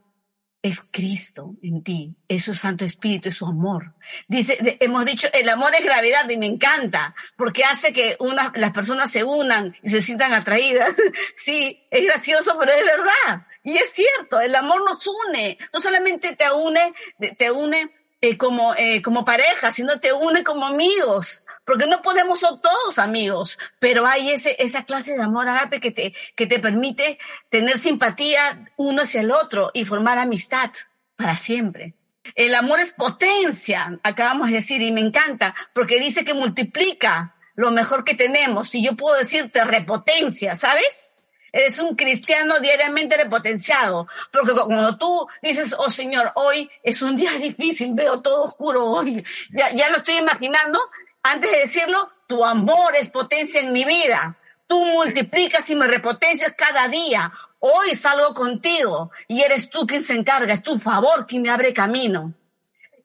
es 0.64 0.80
Cristo 0.90 1.56
en 1.62 1.84
ti, 1.84 2.16
es 2.26 2.44
su 2.44 2.54
Santo 2.54 2.86
Espíritu, 2.86 3.28
es 3.28 3.36
su 3.36 3.44
amor. 3.44 3.94
Dice, 4.28 4.56
hemos 4.80 5.04
dicho, 5.04 5.28
el 5.34 5.46
amor 5.50 5.74
es 5.74 5.84
gravedad 5.84 6.26
y 6.30 6.38
me 6.38 6.46
encanta, 6.46 7.14
porque 7.36 7.64
hace 7.64 7.92
que 7.92 8.16
una, 8.18 8.50
las 8.56 8.70
personas 8.70 9.10
se 9.10 9.24
unan 9.24 9.76
y 9.82 9.90
se 9.90 10.00
sientan 10.00 10.32
atraídas. 10.32 10.94
sí, 11.36 11.86
es 11.90 12.06
gracioso, 12.06 12.56
pero 12.58 12.72
es 12.72 12.82
verdad. 12.82 13.46
Y 13.62 13.76
es 13.76 13.90
cierto, 13.90 14.40
el 14.40 14.54
amor 14.54 14.82
nos 14.88 15.06
une, 15.06 15.58
no 15.70 15.82
solamente 15.82 16.34
te 16.34 16.50
une, 16.50 16.94
te 17.36 17.50
une 17.50 17.94
eh, 18.22 18.38
como, 18.38 18.74
eh, 18.74 19.02
como 19.02 19.22
pareja, 19.22 19.70
sino 19.70 20.00
te 20.00 20.14
une 20.14 20.42
como 20.42 20.64
amigos 20.64 21.43
porque 21.64 21.86
no 21.86 22.02
podemos 22.02 22.40
ser 22.40 22.60
todos 22.62 22.98
amigos, 22.98 23.58
pero 23.78 24.06
hay 24.06 24.30
ese, 24.30 24.56
esa 24.58 24.84
clase 24.84 25.14
de 25.14 25.22
amor 25.22 25.48
agape 25.48 25.80
que 25.80 25.90
te, 25.90 26.14
que 26.34 26.46
te 26.46 26.58
permite 26.58 27.18
tener 27.48 27.78
simpatía 27.78 28.72
uno 28.76 29.02
hacia 29.02 29.20
el 29.20 29.30
otro 29.30 29.70
y 29.74 29.84
formar 29.84 30.18
amistad 30.18 30.70
para 31.16 31.36
siempre. 31.36 31.94
El 32.34 32.54
amor 32.54 32.80
es 32.80 32.92
potencia, 32.92 33.98
acabamos 34.02 34.48
de 34.48 34.54
decir, 34.54 34.80
y 34.82 34.92
me 34.92 35.00
encanta, 35.00 35.54
porque 35.72 36.00
dice 36.00 36.24
que 36.24 36.34
multiplica 36.34 37.34
lo 37.54 37.70
mejor 37.70 38.04
que 38.04 38.14
tenemos. 38.14 38.74
Y 38.74 38.82
yo 38.82 38.96
puedo 38.96 39.16
decirte 39.16 39.64
repotencia, 39.64 40.56
¿sabes? 40.56 41.32
Eres 41.52 41.78
un 41.78 41.94
cristiano 41.94 42.58
diariamente 42.58 43.16
repotenciado. 43.16 44.08
Porque 44.32 44.52
cuando 44.52 44.96
tú 44.96 45.28
dices, 45.40 45.74
oh 45.78 45.90
Señor, 45.90 46.32
hoy 46.34 46.68
es 46.82 47.00
un 47.02 47.14
día 47.14 47.30
difícil, 47.38 47.92
veo 47.94 48.20
todo 48.22 48.44
oscuro 48.44 48.84
hoy. 48.86 49.24
Ya, 49.50 49.70
ya 49.74 49.90
lo 49.90 49.98
estoy 49.98 50.16
imaginando. 50.16 50.80
Antes 51.26 51.50
de 51.50 51.58
decirlo, 51.60 52.12
tu 52.26 52.44
amor 52.44 52.94
es 53.00 53.08
potencia 53.08 53.58
en 53.60 53.72
mi 53.72 53.86
vida. 53.86 54.36
Tú 54.66 54.84
multiplicas 54.84 55.68
y 55.70 55.74
me 55.74 55.86
repotencias 55.86 56.52
cada 56.54 56.86
día. 56.88 57.32
Hoy 57.60 57.94
salgo 57.94 58.34
contigo 58.34 59.10
y 59.26 59.40
eres 59.40 59.70
tú 59.70 59.86
quien 59.86 60.02
se 60.02 60.12
encarga, 60.12 60.52
es 60.52 60.62
tu 60.62 60.78
favor 60.78 61.26
quien 61.26 61.40
me 61.40 61.48
abre 61.48 61.72
camino. 61.72 62.34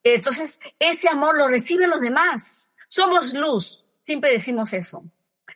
Entonces, 0.04 0.60
ese 0.78 1.08
amor 1.08 1.38
lo 1.38 1.48
reciben 1.48 1.90
los 1.90 2.02
demás. 2.02 2.74
Somos 2.90 3.34
luz, 3.34 3.86
siempre 4.06 4.34
decimos 4.34 4.74
eso. 4.74 5.02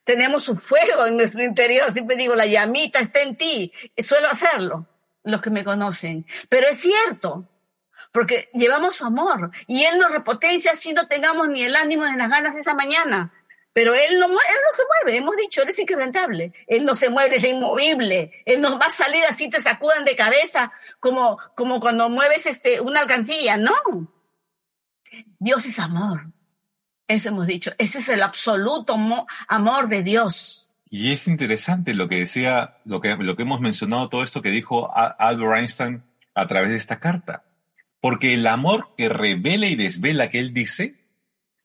Tenemos 0.05 0.48
un 0.48 0.55
fuego 0.55 1.05
en 1.05 1.17
nuestro 1.17 1.43
interior, 1.43 1.91
siempre 1.91 2.15
digo, 2.15 2.34
la 2.34 2.46
llamita 2.46 3.00
está 3.00 3.22
en 3.22 3.36
ti. 3.36 3.74
Suelo 3.98 4.29
hacerlo, 4.29 4.88
los 5.25 5.41
que 5.41 5.50
me 5.50 5.65
conocen. 5.65 6.25
Pero 6.48 6.67
es 6.67 6.79
cierto, 6.79 7.46
porque 8.13 8.50
llevamos 8.53 8.96
su 8.96 9.05
amor 9.05 9.51
y 9.67 9.84
Él 9.84 9.98
nos 9.98 10.12
repotencia 10.12 10.74
si 10.77 10.93
no 10.93 11.08
tengamos 11.08 11.50
ni 11.50 11.63
el 11.63 11.75
ánimo 11.75 12.05
ni 12.05 12.15
las 12.15 12.29
ganas 12.29 12.55
esa 12.55 12.74
mañana. 12.74 13.34
Pero 13.74 13.96
él 13.96 14.20
no, 14.20 14.27
él 14.27 14.32
no 14.32 14.72
se 14.72 14.84
mueve, 14.86 15.17
hemos 15.17 15.36
dicho, 15.36 15.63
él 15.63 15.70
es 15.70 15.79
inquebrantable. 15.79 16.53
Él 16.67 16.86
no 16.86 16.96
se 16.96 17.10
mueve, 17.10 17.38
es 17.38 17.43
inmovible. 17.43 18.32
Él 18.46 18.62
no 18.62 18.77
va 18.77 18.86
a 18.86 18.91
salir 18.91 19.24
así, 19.27 19.50
te 19.50 19.63
sacudan 19.63 20.05
de 20.05 20.15
cabeza, 20.15 20.72
como, 21.00 21.39
como 21.55 21.79
cuando 21.79 22.08
mueves 22.08 22.46
este, 22.46 22.79
una 22.82 23.00
alcancía. 23.00 23.58
No. 23.58 23.74
Dios 25.39 25.65
es 25.65 25.79
amor. 25.79 26.27
Eso 27.08 27.29
hemos 27.29 27.48
dicho. 27.48 27.72
Ese 27.79 27.98
es 27.98 28.10
el 28.10 28.22
absoluto 28.22 28.96
amor 29.48 29.88
de 29.88 30.03
Dios. 30.03 30.72
Y 30.91 31.12
es 31.12 31.27
interesante 31.27 31.96
lo 31.96 32.08
que 32.08 32.20
decía, 32.20 32.77
lo 32.86 33.01
que, 33.01 33.15
lo 33.15 33.36
que 33.36 33.41
hemos 33.41 33.60
mencionado, 33.60 34.10
todo 34.10 34.24
esto 34.24 34.43
que 34.43 34.50
dijo 34.50 34.91
Albert 34.96 35.58
Einstein 35.58 36.03
a 36.36 36.48
través 36.48 36.70
de 36.70 36.77
esta 36.77 37.00
carta. 37.00 37.43
Porque 38.03 38.33
el 38.33 38.45
amor 38.48 38.89
que 38.98 39.07
revela 39.07 39.65
y 39.65 39.77
desvela 39.77 40.29
que 40.29 40.39
él 40.39 40.53
dice 40.53 41.07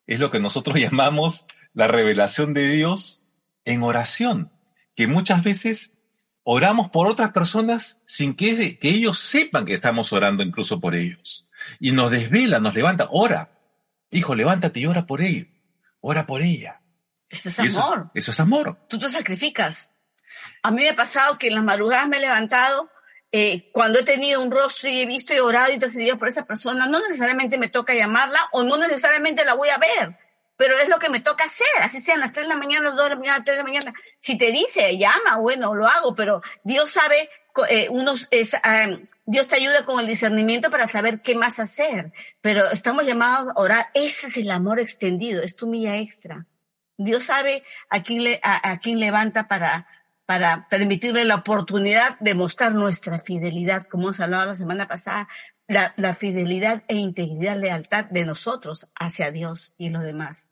es 0.06 0.20
lo 0.20 0.30
que 0.30 0.38
nosotros 0.38 0.78
llamamos 0.80 1.46
la 1.74 1.88
revelación 1.88 2.54
de 2.54 2.68
Dios 2.68 3.22
en 3.64 3.82
oración, 3.82 4.52
que 4.94 5.08
muchas 5.08 5.42
veces 5.42 5.96
oramos 6.44 6.90
por 6.90 7.08
otras 7.08 7.32
personas 7.32 8.00
sin 8.06 8.36
que, 8.36 8.78
que 8.78 8.88
ellos 8.88 9.18
sepan 9.18 9.66
que 9.66 9.74
estamos 9.74 10.12
orando 10.12 10.44
incluso 10.44 10.78
por 10.78 10.94
ellos. 10.94 11.48
Y 11.80 11.90
nos 11.90 12.12
desvela, 12.12 12.60
nos 12.60 12.76
levanta, 12.76 13.08
ora. 13.10 13.58
Hijo, 14.12 14.36
levántate 14.36 14.78
y 14.78 14.86
ora 14.86 15.06
por 15.06 15.22
él. 15.22 15.60
Ora 16.00 16.24
por 16.24 16.42
ella. 16.42 16.82
Eso 17.28 17.48
es 17.48 17.58
amor. 17.58 18.12
Eso, 18.14 18.30
es 18.30 18.38
amor. 18.38 18.78
Tú 18.88 18.96
te 18.96 19.08
sacrificas. 19.08 19.92
A 20.62 20.70
mí 20.70 20.82
me 20.82 20.90
ha 20.90 20.94
pasado 20.94 21.36
que 21.36 21.48
en 21.48 21.56
las 21.56 21.64
madrugadas 21.64 22.08
me 22.08 22.18
he 22.18 22.20
levantado 22.20 22.88
eh, 23.30 23.70
cuando 23.72 23.98
he 23.98 24.04
tenido 24.04 24.40
un 24.40 24.50
rostro 24.50 24.88
y 24.88 25.00
he 25.00 25.06
visto 25.06 25.34
y 25.34 25.38
orado 25.38 25.70
y 25.70 25.74
intercedido 25.74 26.18
por 26.18 26.28
esa 26.28 26.46
persona, 26.46 26.86
no 26.86 26.98
necesariamente 27.00 27.58
me 27.58 27.68
toca 27.68 27.94
llamarla 27.94 28.48
o 28.52 28.64
no 28.64 28.78
necesariamente 28.78 29.44
la 29.44 29.54
voy 29.54 29.68
a 29.68 29.76
ver, 29.76 30.16
pero 30.56 30.78
es 30.78 30.88
lo 30.88 30.98
que 30.98 31.10
me 31.10 31.20
toca 31.20 31.44
hacer, 31.44 31.66
así 31.82 32.00
sean 32.00 32.20
las 32.20 32.32
3 32.32 32.48
de 32.48 32.54
la 32.54 32.58
mañana, 32.58 32.86
las 32.86 32.96
2 32.96 33.04
de 33.04 33.10
la 33.10 33.16
mañana, 33.16 33.36
las 33.36 33.44
3 33.44 33.56
de 33.56 33.62
la 33.62 33.68
mañana. 33.68 33.94
Si 34.18 34.38
te 34.38 34.50
dice, 34.50 34.96
llama, 34.96 35.36
bueno, 35.36 35.74
lo 35.74 35.86
hago, 35.86 36.14
pero 36.14 36.40
Dios 36.64 36.90
sabe, 36.90 37.28
eh, 37.68 37.88
unos, 37.90 38.28
es, 38.30 38.52
Dios 39.26 39.46
te 39.46 39.56
ayuda 39.56 39.84
con 39.84 40.00
el 40.00 40.06
discernimiento 40.06 40.70
para 40.70 40.86
saber 40.86 41.20
qué 41.20 41.34
más 41.34 41.58
hacer, 41.60 42.12
pero 42.40 42.64
estamos 42.70 43.04
llamados 43.04 43.52
a 43.54 43.60
orar, 43.60 43.90
ese 43.92 44.28
es 44.28 44.38
el 44.38 44.50
amor 44.50 44.80
extendido, 44.80 45.42
es 45.42 45.54
tu 45.54 45.66
milla 45.66 45.98
extra. 45.98 46.46
Dios 46.96 47.24
sabe 47.24 47.62
a 47.90 48.02
quién, 48.02 48.24
le, 48.24 48.40
a 48.42 48.76
quién 48.80 48.98
levanta 48.98 49.46
para, 49.46 49.86
para 50.28 50.68
permitirle 50.68 51.24
la 51.24 51.36
oportunidad 51.36 52.18
de 52.20 52.34
mostrar 52.34 52.74
nuestra 52.74 53.18
fidelidad, 53.18 53.84
como 53.84 54.02
hemos 54.02 54.20
hablado 54.20 54.44
la 54.44 54.54
semana 54.54 54.86
pasada, 54.86 55.26
la, 55.66 56.14
fidelidad 56.14 56.84
e 56.86 56.96
integridad, 56.96 57.58
lealtad 57.58 58.04
de 58.04 58.26
nosotros 58.26 58.88
hacia 58.94 59.30
Dios 59.32 59.72
y 59.78 59.88
los 59.88 60.04
demás. 60.04 60.50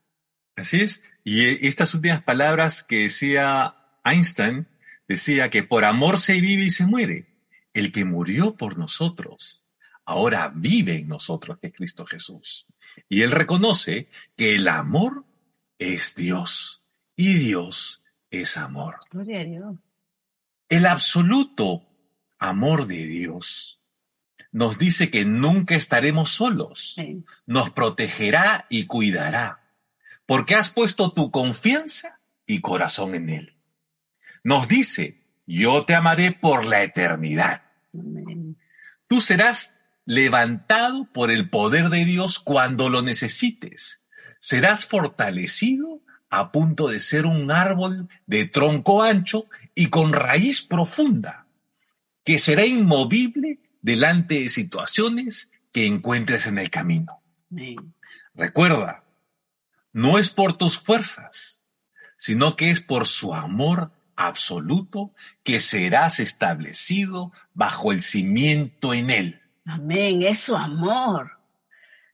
Así 0.57 0.81
es. 0.81 1.05
Y 1.25 1.45
eh, 1.45 1.59
estas 1.69 1.93
últimas 1.93 2.23
palabras 2.23 2.83
que 2.85 3.01
decía 3.01 3.77
Einstein, 4.03 4.67
decía 5.07 5.51
que 5.51 5.63
por 5.63 5.85
amor 5.85 6.21
se 6.21 6.41
vive 6.41 6.65
y 6.65 6.71
se 6.71 6.87
muere. 6.87 7.27
El 7.75 7.93
que 7.93 8.07
murió 8.07 8.57
por 8.57 8.79
nosotros, 8.79 9.67
ahora 10.07 10.51
vive 10.55 10.97
en 10.97 11.09
nosotros, 11.09 11.59
que 11.61 11.67
es 11.67 11.75
Cristo 11.75 12.07
Jesús. 12.07 12.65
Y 13.11 13.21
él 13.21 13.31
reconoce 13.31 14.09
que 14.39 14.55
el 14.55 14.69
amor 14.69 15.27
es 15.79 16.15
Dios 16.15 16.83
y 17.15 17.35
Dios 17.35 18.01
es 18.31 18.57
amor. 18.57 18.97
Gloria 19.11 19.41
a 19.41 19.45
Dios. 19.45 19.77
El 20.69 20.87
absoluto 20.87 21.87
amor 22.39 22.87
de 22.87 23.07
Dios 23.07 23.81
nos 24.53 24.79
dice 24.79 25.11
que 25.11 25.25
nunca 25.25 25.75
estaremos 25.75 26.31
solos. 26.31 26.97
Nos 27.47 27.71
protegerá 27.71 28.67
y 28.69 28.87
cuidará, 28.87 29.61
porque 30.25 30.55
has 30.55 30.71
puesto 30.71 31.13
tu 31.13 31.31
confianza 31.31 32.21
y 32.47 32.61
corazón 32.61 33.15
en 33.15 33.29
Él. 33.29 33.57
Nos 34.43 34.69
dice, 34.69 35.23
yo 35.47 35.85
te 35.85 35.95
amaré 35.95 36.33
por 36.33 36.65
la 36.65 36.83
eternidad. 36.83 37.65
Tú 39.09 39.21
serás 39.21 39.77
levantado 40.05 41.13
por 41.13 41.31
el 41.31 41.51
poder 41.51 41.91
de 41.91 42.05
Dios 42.05 42.39
cuando 42.39 42.89
lo 42.89 43.03
necesites. 43.03 44.01
Serás 44.41 44.87
fortalecido 44.87 46.01
a 46.31 46.51
punto 46.51 46.89
de 46.89 47.01
ser 47.01 47.27
un 47.27 47.51
árbol 47.51 48.09
de 48.27 48.47
tronco 48.47 49.03
ancho 49.03 49.47
y 49.75 49.87
con 49.87 50.13
raíz 50.13 50.63
profunda, 50.63 51.47
que 52.25 52.39
será 52.39 52.67
inmovible 52.67 53.61
delante 53.81 54.41
de 54.41 54.49
situaciones 54.49 55.53
que 55.73 55.87
encuentres 55.87 56.47
en 56.47 56.59
el 56.59 56.71
camino. 56.71 57.21
Recuerda, 58.35 59.05
no 59.93 60.19
es 60.19 60.31
por 60.31 60.57
tus 60.57 60.79
fuerzas, 60.79 61.65
sino 62.17 62.57
que 62.57 62.71
es 62.71 62.81
por 62.81 63.07
su 63.07 63.35
amor 63.35 63.93
absoluto 64.17 65.13
que 65.43 65.61
serás 65.61 66.21
establecido 66.21 67.33
bajo 67.55 67.93
el 67.93 68.01
cimiento 68.03 68.95
en 68.95 69.11
él. 69.11 69.43
Amén, 69.65 70.23
es 70.23 70.39
su 70.39 70.57
amor, 70.57 71.39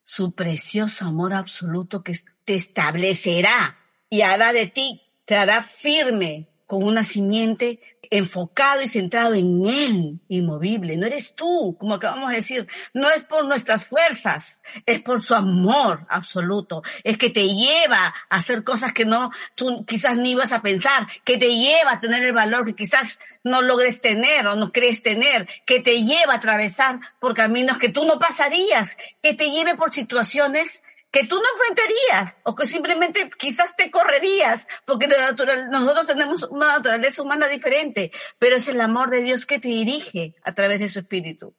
su 0.02 0.32
precioso 0.32 1.06
amor 1.06 1.32
absoluto 1.32 2.02
que 2.02 2.18
te 2.44 2.54
establecerá 2.56 3.78
y 4.12 4.20
hará 4.20 4.52
de 4.52 4.66
ti, 4.66 5.00
te 5.24 5.36
hará 5.36 5.62
firme 5.62 6.46
con 6.66 6.82
una 6.82 7.02
simiente 7.02 7.80
enfocado 8.10 8.82
y 8.82 8.90
centrado 8.90 9.32
en 9.32 9.64
Él, 9.64 10.20
inmovible. 10.28 10.98
No 10.98 11.06
eres 11.06 11.34
tú, 11.34 11.78
como 11.80 11.94
acabamos 11.94 12.28
de 12.28 12.36
decir, 12.36 12.68
no 12.92 13.08
es 13.08 13.22
por 13.22 13.46
nuestras 13.46 13.86
fuerzas, 13.86 14.60
es 14.84 15.00
por 15.00 15.24
su 15.24 15.34
amor 15.34 16.06
absoluto. 16.10 16.82
Es 17.04 17.16
que 17.16 17.30
te 17.30 17.54
lleva 17.54 18.14
a 18.28 18.36
hacer 18.36 18.64
cosas 18.64 18.92
que 18.92 19.06
no, 19.06 19.30
tú 19.54 19.86
quizás 19.86 20.18
ni 20.18 20.32
ibas 20.32 20.52
a 20.52 20.60
pensar, 20.60 21.06
que 21.24 21.38
te 21.38 21.56
lleva 21.56 21.92
a 21.92 22.00
tener 22.00 22.22
el 22.22 22.34
valor 22.34 22.66
que 22.66 22.74
quizás 22.74 23.18
no 23.44 23.62
logres 23.62 24.02
tener 24.02 24.46
o 24.46 24.56
no 24.56 24.72
crees 24.72 25.02
tener, 25.02 25.48
que 25.64 25.80
te 25.80 26.02
lleva 26.02 26.34
a 26.34 26.36
atravesar 26.36 27.00
por 27.18 27.32
caminos 27.32 27.78
que 27.78 27.88
tú 27.88 28.04
no 28.04 28.18
pasarías, 28.18 28.98
que 29.22 29.32
te 29.32 29.50
lleve 29.50 29.74
por 29.74 29.94
situaciones 29.94 30.84
que 31.12 31.26
tú 31.26 31.36
no 31.36 31.42
enfrentarías 31.54 32.36
o 32.42 32.54
que 32.54 32.66
simplemente 32.66 33.30
quizás 33.38 33.76
te 33.76 33.90
correrías, 33.90 34.66
porque 34.86 35.06
nosotros 35.06 36.06
tenemos 36.06 36.42
una 36.44 36.78
naturaleza 36.78 37.22
humana 37.22 37.48
diferente, 37.48 38.10
pero 38.38 38.56
es 38.56 38.66
el 38.66 38.80
amor 38.80 39.10
de 39.10 39.22
Dios 39.22 39.44
que 39.44 39.58
te 39.58 39.68
dirige 39.68 40.34
a 40.42 40.54
través 40.54 40.80
de 40.80 40.88
su 40.88 41.00
espíritu. 41.00 41.54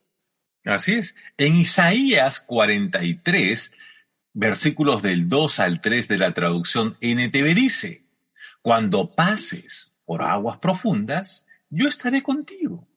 Así 0.65 0.95
es. 0.95 1.15
En 1.37 1.55
Isaías 1.55 2.39
43, 2.39 3.73
versículos 4.33 5.03
del 5.03 5.29
2 5.29 5.59
al 5.59 5.81
3 5.81 6.07
de 6.07 6.17
la 6.17 6.33
traducción 6.33 6.97
NTV 6.99 7.53
dice, 7.53 8.07
cuando 8.63 9.13
pases 9.13 9.95
por 10.03 10.23
aguas 10.23 10.57
profundas, 10.57 11.45
yo 11.69 11.87
estaré 11.87 12.23
contigo. 12.23 12.87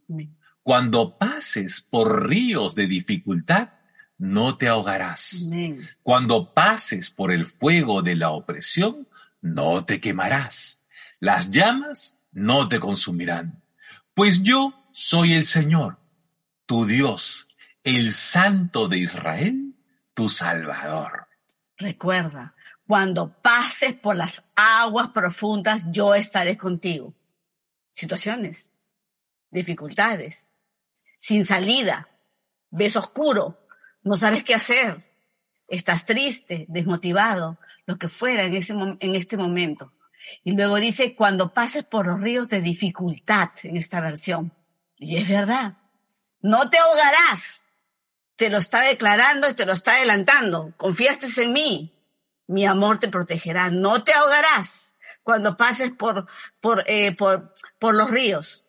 Cuando 0.63 1.19
pases 1.19 1.83
por 1.83 2.29
ríos 2.29 2.75
de 2.75 2.87
dificultad, 2.87 3.73
no 4.19 4.57
te 4.57 4.69
ahogarás. 4.69 5.51
Cuando 6.03 6.53
pases 6.53 7.11
por 7.11 7.33
el 7.33 7.47
fuego 7.47 8.03
de 8.03 8.17
la 8.17 8.31
opresión, 8.31 9.09
no 9.41 9.85
te 9.85 10.01
quemarás. 10.01 10.81
Las 11.21 11.51
llamas 11.51 12.19
no 12.33 12.69
te 12.69 12.81
consumirán. 12.81 13.63
Pues 14.15 14.43
yo 14.43 14.75
soy 14.93 15.35
el 15.35 15.45
Señor, 15.45 15.99
tu 16.65 16.87
Dios, 16.87 17.49
el 17.83 18.13
Santo 18.13 18.89
de 18.89 18.99
Israel, 18.99 19.75
tu 20.15 20.29
Salvador. 20.29 21.29
Recuerda, 21.77 22.55
cuando 22.87 23.33
pases 23.43 23.95
por 23.95 24.17
las 24.17 24.45
aguas 24.55 25.09
profundas, 25.09 25.83
yo 25.91 26.15
estaré 26.15 26.57
contigo. 26.57 27.15
Situaciones, 27.93 28.71
dificultades, 29.51 30.55
sin 31.17 31.45
salida, 31.45 32.09
ves 32.71 32.97
oscuro, 32.97 33.66
no 34.07 34.17
sabes 34.17 34.45
qué 34.45 34.55
hacer, 34.55 35.05
estás 35.67 36.05
triste, 36.05 36.65
desmotivado, 36.69 37.59
lo 37.87 37.99
que 37.99 38.09
fuera 38.09 38.45
en, 38.45 38.55
ese, 38.55 38.73
en 38.73 39.15
este 39.17 39.37
momento. 39.37 39.93
Y 40.45 40.53
luego 40.53 40.77
dice, 40.77 41.17
cuando 41.17 41.53
pases 41.53 41.83
por 41.83 42.07
los 42.07 42.21
ríos 42.21 42.49
de 42.49 42.61
dificultad 42.61 43.51
en 43.65 43.77
esta 43.77 44.01
versión. 44.01 44.53
Y 44.97 45.17
es 45.17 45.29
verdad. 45.29 45.79
No 46.41 46.71
te 46.71 46.79
ahogarás. 46.79 47.73
Te 48.37 48.49
lo 48.49 48.59
está 48.59 48.83
declarando 48.83 49.49
y 49.51 49.55
te 49.55 49.67
lo 49.67 49.73
está 49.73 49.97
adelantando. 49.97 50.73
Confiaste 50.77 51.27
en 51.43 51.53
mí. 51.53 51.93
Mi 52.47 52.65
amor 52.65 52.99
te 52.99 53.09
protegerá. 53.09 53.71
No 53.71 54.05
te 54.05 54.13
ahogarás 54.13 54.99
cuando 55.25 55.57
pases 55.57 55.91
por, 55.91 56.29
por, 56.61 56.85
eh, 56.87 57.15
por, 57.17 57.57
por 57.81 57.97
los 57.97 58.09
ríos, 58.09 58.65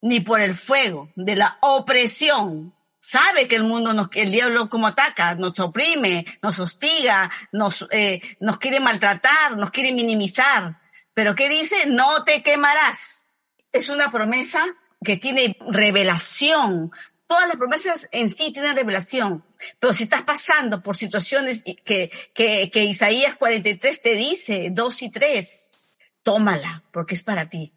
ni 0.00 0.18
por 0.18 0.40
el 0.40 0.56
fuego 0.56 1.12
de 1.14 1.36
la 1.36 1.58
opresión. 1.60 2.73
Sabe 3.06 3.46
que 3.46 3.56
el 3.56 3.64
mundo, 3.64 3.92
nos, 3.92 4.08
el 4.14 4.32
diablo 4.32 4.70
como 4.70 4.86
ataca, 4.86 5.34
nos 5.34 5.60
oprime, 5.60 6.24
nos 6.40 6.58
hostiga, 6.58 7.30
nos, 7.52 7.86
eh, 7.90 8.22
nos 8.40 8.56
quiere 8.56 8.80
maltratar, 8.80 9.58
nos 9.58 9.70
quiere 9.70 9.92
minimizar. 9.92 10.80
Pero 11.12 11.34
¿qué 11.34 11.50
dice? 11.50 11.76
No 11.86 12.24
te 12.24 12.42
quemarás. 12.42 13.36
Es 13.72 13.90
una 13.90 14.10
promesa 14.10 14.64
que 15.04 15.18
tiene 15.18 15.54
revelación. 15.68 16.92
Todas 17.26 17.46
las 17.46 17.58
promesas 17.58 18.08
en 18.10 18.34
sí 18.34 18.54
tienen 18.54 18.74
revelación. 18.74 19.44
Pero 19.78 19.92
si 19.92 20.04
estás 20.04 20.22
pasando 20.22 20.82
por 20.82 20.96
situaciones 20.96 21.62
que, 21.62 22.10
que, 22.32 22.70
que 22.70 22.84
Isaías 22.84 23.36
43 23.36 24.00
te 24.00 24.14
dice, 24.14 24.68
2 24.72 25.02
y 25.02 25.10
3, 25.10 25.92
tómala, 26.22 26.82
porque 26.90 27.12
es 27.12 27.22
para 27.22 27.50
ti. 27.50 27.74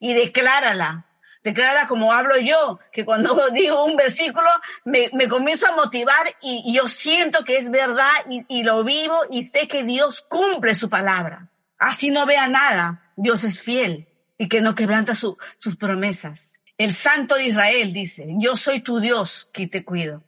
Y 0.00 0.12
declárala. 0.12 1.05
Declárala 1.46 1.86
como 1.86 2.12
hablo 2.12 2.36
yo, 2.38 2.80
que 2.90 3.04
cuando 3.04 3.38
digo 3.52 3.84
un 3.84 3.94
versículo 3.94 4.48
me, 4.84 5.10
me 5.12 5.28
comienzo 5.28 5.68
a 5.68 5.76
motivar 5.76 6.26
y, 6.42 6.74
yo 6.74 6.88
siento 6.88 7.44
que 7.44 7.56
es 7.56 7.70
verdad 7.70 8.10
y, 8.28 8.44
y 8.48 8.64
lo 8.64 8.82
vivo 8.82 9.16
y 9.30 9.46
sé 9.46 9.68
que 9.68 9.84
Dios 9.84 10.22
cumple 10.28 10.74
su 10.74 10.90
palabra. 10.90 11.48
Así 11.78 12.10
no 12.10 12.26
vea 12.26 12.48
nada, 12.48 13.12
Dios 13.14 13.44
es 13.44 13.62
fiel 13.62 14.08
y 14.36 14.48
que 14.48 14.60
no 14.60 14.74
quebranta 14.74 15.14
su, 15.14 15.38
sus 15.58 15.76
promesas. 15.76 16.62
El 16.78 16.92
Santo 16.92 17.36
de 17.36 17.44
Israel 17.44 17.92
dice, 17.92 18.26
yo 18.40 18.56
soy 18.56 18.80
tu 18.80 18.98
Dios, 18.98 19.48
quien 19.52 19.70
te 19.70 19.84
cuido, 19.84 20.24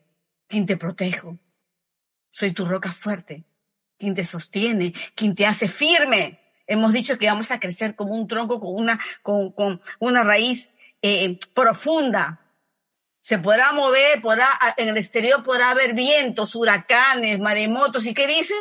quien 0.46 0.66
te 0.66 0.76
protejo. 0.76 1.36
Soy 2.30 2.52
tu 2.52 2.64
roca 2.64 2.92
fuerte, 2.92 3.42
quien 3.98 4.14
te 4.14 4.24
sostiene, 4.24 4.94
quien 5.16 5.34
te 5.34 5.46
hace 5.46 5.66
firme. 5.66 6.38
Hemos 6.68 6.92
dicho 6.92 7.18
que 7.18 7.26
vamos 7.26 7.50
a 7.50 7.58
crecer 7.58 7.96
como 7.96 8.14
un 8.14 8.28
tronco 8.28 8.60
con 8.60 8.72
una, 8.72 9.00
con, 9.22 9.50
con 9.50 9.82
una 9.98 10.22
raíz 10.22 10.70
eh, 11.02 11.38
profunda. 11.54 12.40
Se 13.20 13.38
podrá 13.38 13.72
mover, 13.72 14.22
podrá, 14.22 14.48
en 14.76 14.88
el 14.88 14.96
exterior 14.96 15.42
podrá 15.42 15.70
haber 15.70 15.92
vientos, 15.92 16.54
huracanes, 16.54 17.38
maremotos. 17.38 18.06
¿Y 18.06 18.14
qué 18.14 18.26
dice? 18.26 18.54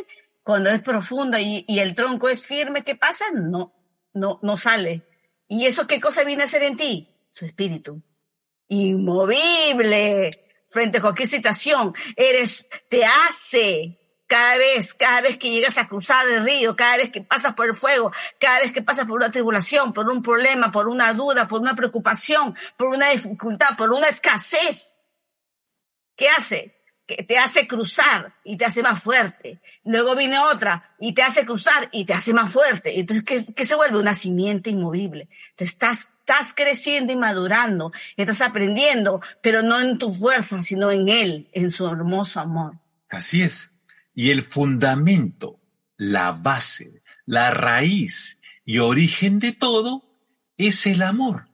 Cuando 0.44 0.70
es 0.70 0.82
profunda 0.82 1.40
y, 1.40 1.64
y 1.68 1.80
el 1.80 1.96
tronco 1.96 2.28
es 2.30 2.46
firme, 2.46 2.84
¿qué 2.84 2.96
pasa? 2.96 3.26
No, 3.34 3.74
no, 4.14 4.40
no 4.42 4.58
sale. 4.58 5.04
¿Y 5.48 5.66
eso 5.66 5.88
qué 5.88 6.02
cosa 6.02 6.24
viene 6.24 6.44
a 6.44 6.48
hacer 6.48 6.64
en 6.64 6.76
ti? 6.76 7.14
su 7.38 7.46
espíritu. 7.46 8.02
Inmovible 8.70 10.32
frente 10.68 10.98
a 10.98 11.02
cualquier 11.02 11.28
situación. 11.28 11.94
Eres, 12.16 12.68
te 12.90 13.06
hace 13.06 14.00
cada 14.28 14.58
vez, 14.58 14.94
cada 14.94 15.22
vez 15.22 15.38
que 15.38 15.50
llegas 15.50 15.78
a 15.78 15.88
cruzar 15.88 16.28
el 16.28 16.44
río, 16.44 16.76
cada 16.76 16.98
vez 16.98 17.12
que 17.12 17.22
pasas 17.22 17.54
por 17.54 17.68
el 17.68 17.76
fuego, 17.76 18.12
cada 18.40 18.60
vez 18.60 18.74
que 18.74 18.82
pasas 18.82 19.06
por 19.06 19.16
una 19.16 19.32
tribulación, 19.32 19.94
por 19.94 20.10
un 20.10 20.22
problema, 20.22 20.72
por 20.72 20.90
una 20.90 21.14
duda, 21.14 21.48
por 21.48 21.62
una 21.62 21.76
preocupación, 21.76 22.56
por 22.76 22.88
una 22.88 23.10
dificultad, 23.10 23.78
por 23.78 23.92
una 23.92 24.08
escasez. 24.08 25.08
¿Qué 26.16 26.28
hace? 26.30 26.76
Que 27.08 27.24
te 27.24 27.38
hace 27.38 27.68
cruzar 27.68 28.34
y 28.44 28.58
te 28.58 28.66
hace 28.66 28.84
más 28.84 29.02
fuerte. 29.02 29.62
Luego 29.86 30.14
viene 30.16 30.38
otra 30.40 30.94
y 31.00 31.14
te 31.14 31.24
hace 31.24 31.46
cruzar 31.46 31.88
y 31.94 32.04
te 32.04 32.14
hace 32.14 32.34
más 32.34 32.52
fuerte. 32.52 33.00
Entonces, 33.00 33.54
¿qué, 33.56 33.66
se 33.66 33.76
vuelve? 33.76 33.98
Una 33.98 34.14
simiente 34.14 34.70
inmovible. 34.70 35.30
Te 35.56 35.64
estás 35.64 36.10
estás 36.28 36.54
creciendo 36.54 37.14
y 37.14 37.16
madurando, 37.16 37.94
estás 38.18 38.42
aprendiendo, 38.42 39.22
pero 39.42 39.62
no 39.62 39.80
en 39.80 39.98
tu 39.98 40.12
fuerza, 40.12 40.62
sino 40.62 40.92
en 40.92 41.08
Él, 41.08 41.50
en 41.54 41.72
su 41.72 41.88
hermoso 41.88 42.42
amor. 42.42 42.74
Así 43.08 43.44
es. 43.44 43.72
Y 44.18 44.32
el 44.32 44.42
fundamento, 44.42 45.62
la 45.96 46.32
base, 46.32 47.04
la 47.28 47.52
raíz 47.52 48.42
y 48.66 48.80
origen 48.80 49.38
de 49.38 49.54
todo 49.54 50.10
es 50.58 50.88
el 50.88 51.04
amor. 51.04 51.52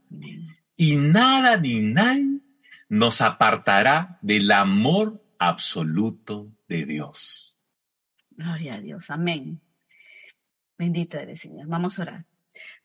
Y 0.77 0.95
nada 0.95 1.57
ni 1.57 1.81
nadie 1.81 2.39
nos 2.87 3.19
apartará 3.19 4.17
del 4.21 4.49
amor 4.49 5.21
absoluto 5.39 6.53
de 6.69 6.85
Dios. 6.85 7.59
Gloria 8.31 8.75
a 8.75 8.79
Dios. 8.79 9.09
Amén. 9.09 9.59
Bendito 10.77 11.17
eres, 11.17 11.41
Señor. 11.41 11.67
Vamos 11.67 11.99
a 11.99 12.03
orar. 12.03 12.25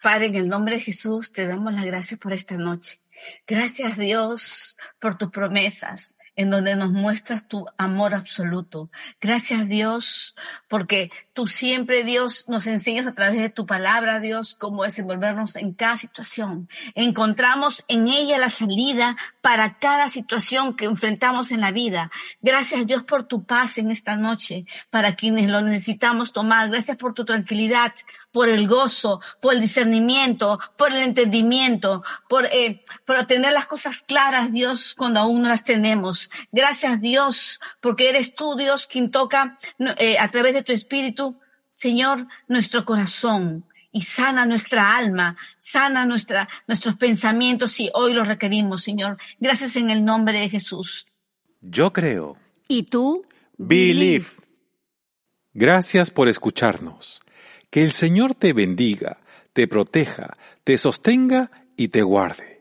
Padre, 0.02 0.26
en 0.26 0.34
el 0.34 0.48
nombre 0.48 0.74
de 0.74 0.80
Jesús 0.80 1.30
te 1.30 1.46
damos 1.46 1.72
las 1.72 1.84
gracias 1.84 2.18
por 2.18 2.32
esta 2.32 2.56
noche. 2.56 3.00
Gracias 3.46 3.96
Dios 3.96 4.76
por 4.98 5.16
tus 5.18 5.30
promesas 5.30 6.16
en 6.38 6.50
donde 6.50 6.76
nos 6.76 6.92
muestras 6.92 7.48
tu 7.48 7.66
amor 7.78 8.14
absoluto. 8.14 8.88
Gracias 9.20 9.68
Dios, 9.68 10.36
porque 10.68 11.10
tú 11.32 11.48
siempre 11.48 12.04
Dios 12.04 12.44
nos 12.46 12.68
enseñas 12.68 13.08
a 13.08 13.14
través 13.14 13.40
de 13.40 13.50
tu 13.50 13.66
palabra, 13.66 14.20
Dios, 14.20 14.54
cómo 14.54 14.84
desenvolvernos 14.84 15.56
en 15.56 15.74
cada 15.74 15.96
situación. 15.96 16.68
Encontramos 16.94 17.84
en 17.88 18.06
ella 18.06 18.38
la 18.38 18.50
salida 18.50 19.16
para 19.40 19.80
cada 19.80 20.08
situación 20.10 20.76
que 20.76 20.84
enfrentamos 20.84 21.50
en 21.50 21.60
la 21.60 21.72
vida. 21.72 22.12
Gracias 22.40 22.86
Dios 22.86 23.02
por 23.02 23.26
tu 23.26 23.42
paz 23.42 23.76
en 23.76 23.90
esta 23.90 24.16
noche, 24.16 24.64
para 24.90 25.16
quienes 25.16 25.50
lo 25.50 25.60
necesitamos 25.60 26.32
tomar. 26.32 26.70
Gracias 26.70 26.96
por 26.96 27.14
tu 27.14 27.24
tranquilidad, 27.24 27.92
por 28.30 28.48
el 28.48 28.68
gozo, 28.68 29.20
por 29.42 29.54
el 29.54 29.60
discernimiento, 29.60 30.60
por 30.76 30.92
el 30.92 31.02
entendimiento, 31.02 32.04
por, 32.28 32.46
eh, 32.46 32.84
por 33.04 33.24
tener 33.24 33.52
las 33.52 33.66
cosas 33.66 34.02
claras, 34.02 34.52
Dios, 34.52 34.94
cuando 34.96 35.18
aún 35.18 35.42
no 35.42 35.48
las 35.48 35.64
tenemos. 35.64 36.27
Gracias 36.52 37.00
Dios, 37.00 37.60
porque 37.80 38.08
eres 38.10 38.34
tú 38.34 38.56
Dios 38.56 38.86
quien 38.86 39.10
toca 39.10 39.56
eh, 39.98 40.18
a 40.18 40.30
través 40.30 40.54
de 40.54 40.62
tu 40.62 40.72
espíritu, 40.72 41.38
Señor, 41.74 42.26
nuestro 42.48 42.84
corazón 42.84 43.64
y 43.92 44.02
sana 44.02 44.46
nuestra 44.46 44.96
alma, 44.96 45.36
sana 45.58 46.04
nuestra, 46.04 46.48
nuestros 46.66 46.96
pensamientos 46.96 47.72
si 47.72 47.90
hoy 47.94 48.12
lo 48.12 48.24
requerimos, 48.24 48.82
Señor. 48.82 49.18
Gracias 49.40 49.76
en 49.76 49.90
el 49.90 50.04
nombre 50.04 50.38
de 50.38 50.50
Jesús. 50.50 51.06
Yo 51.60 51.92
creo. 51.92 52.36
¿Y 52.68 52.84
tú? 52.84 53.22
Believe. 53.56 54.26
Gracias 55.52 56.10
por 56.10 56.28
escucharnos. 56.28 57.20
Que 57.70 57.82
el 57.82 57.92
Señor 57.92 58.34
te 58.34 58.52
bendiga, 58.52 59.18
te 59.52 59.66
proteja, 59.66 60.36
te 60.64 60.78
sostenga 60.78 61.50
y 61.76 61.88
te 61.88 62.02
guarde. 62.02 62.57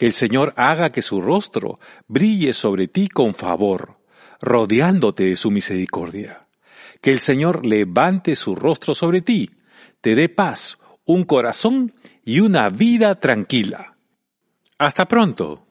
Que 0.00 0.06
el 0.06 0.14
Señor 0.14 0.54
haga 0.56 0.92
que 0.92 1.02
su 1.02 1.20
rostro 1.20 1.78
brille 2.08 2.54
sobre 2.54 2.88
ti 2.88 3.06
con 3.06 3.34
favor, 3.34 3.98
rodeándote 4.40 5.24
de 5.24 5.36
su 5.36 5.50
misericordia. 5.50 6.46
Que 7.02 7.12
el 7.12 7.20
Señor 7.20 7.66
levante 7.66 8.34
su 8.34 8.56
rostro 8.56 8.94
sobre 8.94 9.20
ti, 9.20 9.50
te 10.00 10.14
dé 10.14 10.30
paz, 10.30 10.78
un 11.04 11.24
corazón 11.24 11.92
y 12.24 12.40
una 12.40 12.70
vida 12.70 13.20
tranquila. 13.20 13.98
Hasta 14.78 15.06
pronto. 15.06 15.66